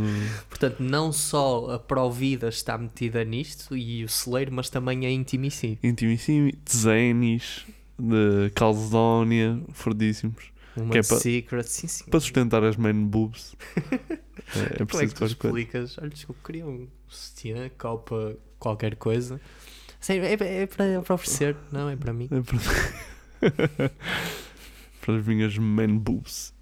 [0.48, 5.78] Portanto, não só a Provida está metida nisto e o celeiro, mas também a Intimicid.
[5.82, 7.66] intimissimi, Tzenis,
[7.98, 10.44] de Calzedónia, fordíssimos.
[10.74, 12.04] Uma Que é pa- Secret, sim, sim.
[12.10, 13.54] para sustentar as main boobs.
[14.54, 15.58] É, é Como é que preciso tu qualquer coisa.
[15.58, 15.98] explicas?
[15.98, 19.40] Olha, desculpa, queria um sutiã, copa, qualquer coisa.
[20.00, 20.32] Sério, é,
[20.62, 22.28] é para, para oferecer, não é para mim.
[22.30, 23.90] É para...
[25.02, 26.54] para as minhas man boobs.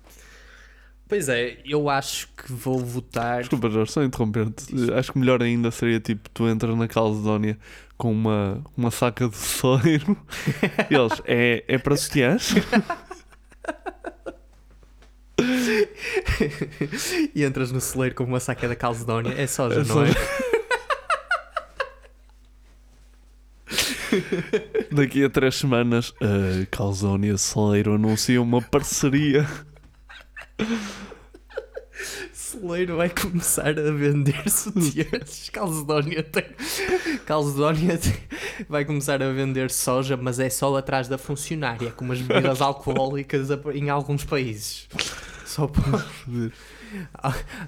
[1.06, 3.40] Pois é, eu acho que vou votar.
[3.40, 4.92] Desculpa, Jorge, só interromper-te.
[4.92, 7.58] Acho que melhor ainda seria tipo: tu entras na Calzedónia
[7.98, 10.16] com uma, uma saca de celeiro
[10.88, 12.54] e eles, é, é para sutiãs?
[17.34, 20.06] e entras no celeiro com uma saca da Calcedónia, é soja, É não é?
[20.12, 20.50] soja.
[24.92, 29.46] Daqui a três semanas, a Calzónia Celeiro anuncia uma parceria.
[32.32, 35.50] Celeiro vai começar a vender sutiãs.
[35.52, 36.44] Calcedónia tem.
[37.24, 38.16] Calcedónia tem-
[38.68, 43.48] vai começar a vender soja, mas é só atrás da funcionária, como as bebidas alcoólicas
[43.74, 44.88] em alguns países.
[45.46, 46.04] Só para.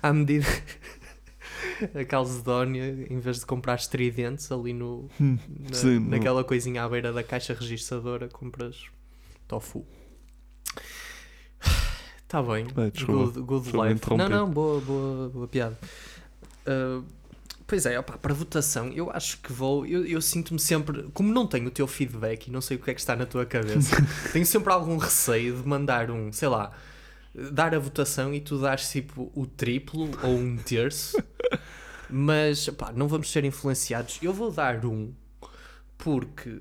[0.03, 0.47] à medida.
[1.95, 5.39] A Calcedónia, em vez de comprar estridentes ali no, Hum,
[5.70, 8.85] na- sim, no- naquela coisinha à beira da caixa registradora, compras
[9.49, 9.85] tofu.
[12.24, 12.66] Está bem.
[12.66, 14.14] Bem, desculpa, good good life.
[14.16, 15.78] Não, não, boa, boa, boa piada.
[16.66, 17.05] Uh,
[17.64, 19.87] Pois é, opá, para votação, eu acho que vou.
[19.87, 21.05] Eu, eu sinto-me sempre.
[21.14, 23.24] Como não tenho o teu feedback e não sei o que é que está na
[23.24, 23.97] tua cabeça,
[24.30, 26.70] tenho sempre algum receio de mandar um, sei lá,
[27.51, 31.16] dar a votação e tu dares tipo o triplo ou um terço.
[32.13, 34.19] Mas, pá, não vamos ser influenciados.
[34.23, 35.13] Eu vou dar um
[35.99, 36.61] porque.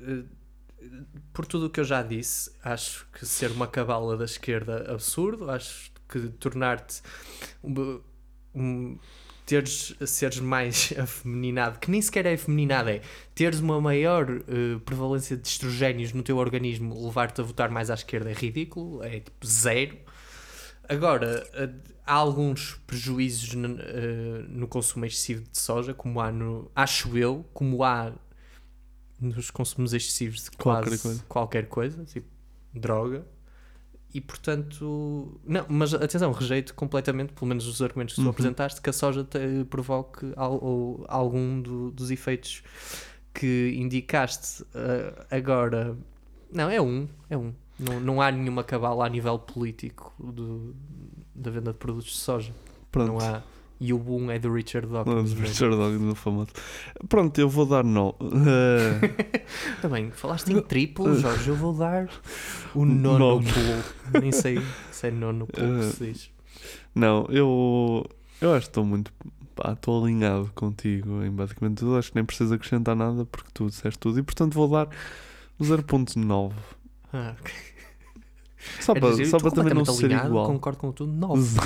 [0.00, 0.24] eh,
[1.32, 5.50] por tudo o que eu já disse, acho que ser uma cabala da esquerda absurdo,
[5.50, 7.00] acho que tornar-te
[7.62, 8.00] um,
[8.54, 8.98] um-
[9.46, 13.00] teres seres mais afeminado, que nem sequer é afeminado, é
[13.34, 17.94] teres uma maior eh, prevalência de estrogénios no teu organismo, levar-te a votar mais à
[17.94, 19.96] esquerda é ridículo, é tipo zero.
[20.88, 21.70] Agora, eh,
[22.06, 26.70] há alguns prejuízos no, eh, no consumo excessivo de soja, como há no.
[26.74, 28.12] Acho eu, como há
[29.20, 31.24] nos consumos excessivos de Qualquer quase coisa.
[31.28, 32.26] qualquer coisa, tipo
[32.74, 33.24] droga.
[34.14, 38.30] E portanto, não, mas atenção, rejeito completamente, pelo menos os argumentos que tu Uhum.
[38.30, 42.62] apresentaste, que a soja te provoque al- ou algum do- dos efeitos
[43.32, 44.64] que indicaste.
[44.74, 45.96] Ah, agora,
[46.52, 47.54] não, é um, é um.
[47.78, 50.76] Não, não há nenhuma cabala a nível político do-
[51.34, 52.52] da venda de produtos de soja.
[52.90, 53.08] Pronto.
[53.12, 53.42] Não há.
[53.80, 55.14] E o boom é do Richard Não, Dawkins.
[55.34, 55.40] do mesmo.
[55.46, 56.50] Richard Dawkins, do famoso.
[57.08, 58.14] Pronto, eu vou dar no.
[58.20, 59.42] Eh,
[59.82, 62.08] Também, falaste em triplo, Jorge, eu vou dar
[62.76, 64.20] o nono pulo.
[64.22, 64.60] Nem sei
[64.92, 66.30] se é nono pulo que se Eh, diz.
[66.94, 68.06] Não, eu,
[68.40, 69.12] eu acho que estou muito.
[69.56, 71.96] pá, Estou alinhado contigo em basicamente tudo.
[71.96, 74.88] Acho que nem preciso acrescentar nada porque tu disseste tudo e portanto vou dar
[75.60, 76.52] 0.9.
[77.12, 77.52] Ah, ok.
[78.80, 80.46] Só Era para, dizer, só para também não ser alinhado, igual.
[80.46, 81.12] Concordo com tudo.
[81.12, 81.58] 9.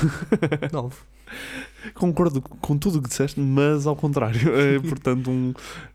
[0.72, 0.96] 9.
[1.94, 4.40] Concordo com tudo o que disseste, mas ao contrário.
[4.56, 5.52] Eh, portanto, um.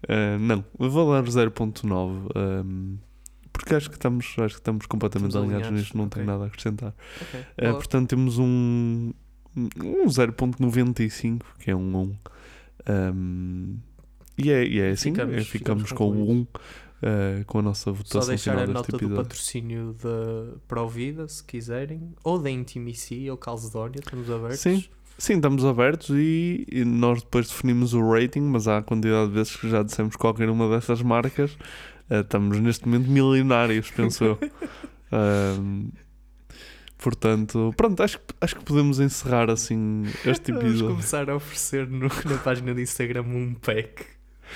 [0.08, 2.30] eh, não, vou dar 0.9.
[2.36, 2.96] ehm,
[3.54, 6.14] porque acho que estamos, acho que estamos completamente Estamos alinhados, alinhados, nisto, não ok.
[6.16, 6.94] tenho nada a acrescentar.
[7.22, 7.76] Ok, Eh, boa.
[7.76, 9.12] portanto, temos um,
[9.56, 12.16] um 0.95, que é um 1.
[12.88, 13.76] Ehm,
[14.38, 16.48] e é, e é assim, Ficamos- eh, ficamos, ficamos com o concluídos.
[16.56, 21.28] 1 eh, com a nossa votação Só deixar final a nota do patrocínio da Provida,
[21.28, 24.60] se quiserem, ou da Intimici ou Calcedónia, estamos abertos.
[24.60, 24.86] Sim,
[25.18, 29.34] sim, estamos abertos e, e nós depois definimos o rating, mas há a quantidade de
[29.36, 31.58] vezes que já dissemos qualquer uma dessas marcas.
[32.10, 34.40] eh, estamos neste momento milionários, penso eu.
[35.14, 35.90] Ahm,
[36.98, 40.96] portanto, pronto, acho, que- acho que podemos encerrar assim este Vamos episódio.
[40.96, 44.06] começar a oferecer no- na página do Instagram um pack.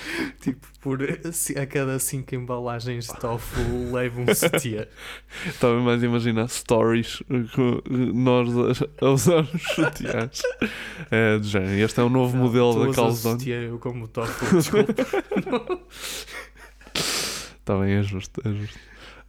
[0.40, 3.60] Tipo, por, a cada 5 embalagens de tofu
[3.92, 4.86] leva um sutiã.
[5.46, 7.22] Estava mais a imaginar stories
[7.54, 7.80] com
[8.14, 8.48] nós
[9.00, 10.42] a, a usar os sutiãs.
[11.10, 11.72] É, do género.
[11.72, 13.40] Este é o novo Não, modelo da Calzone.
[13.40, 14.94] sutiã, eu como tofu, desculpa.
[16.94, 18.78] Está bem, é justo, é justo.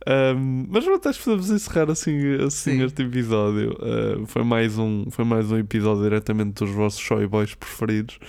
[0.06, 3.76] Ahm, mas pronto, acho que podemos encerrar assim, assim este episódio.
[3.82, 8.20] Ah, foi, mais um, foi mais um episódio diretamente dos vossos Show Boys preferidos.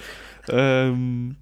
[0.50, 1.32] Ahm,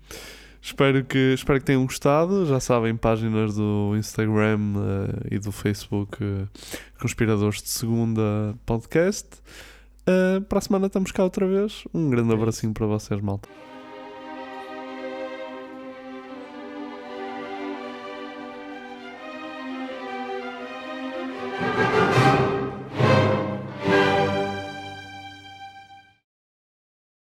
[0.66, 2.44] espero, que, espero que tenham gostado.
[2.46, 6.48] Já sabem, páginas do Instagram ah, e do Facebook ah,
[7.00, 9.28] Conspiradores de Segunda Podcast.
[10.06, 11.84] Ah, para a semana estamos cá outra vez.
[11.94, 13.48] Um grande abracinho para vocês, malta.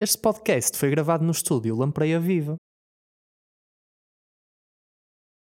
[0.00, 2.56] Este podcast foi gravado no estúdio Lampreia Viva.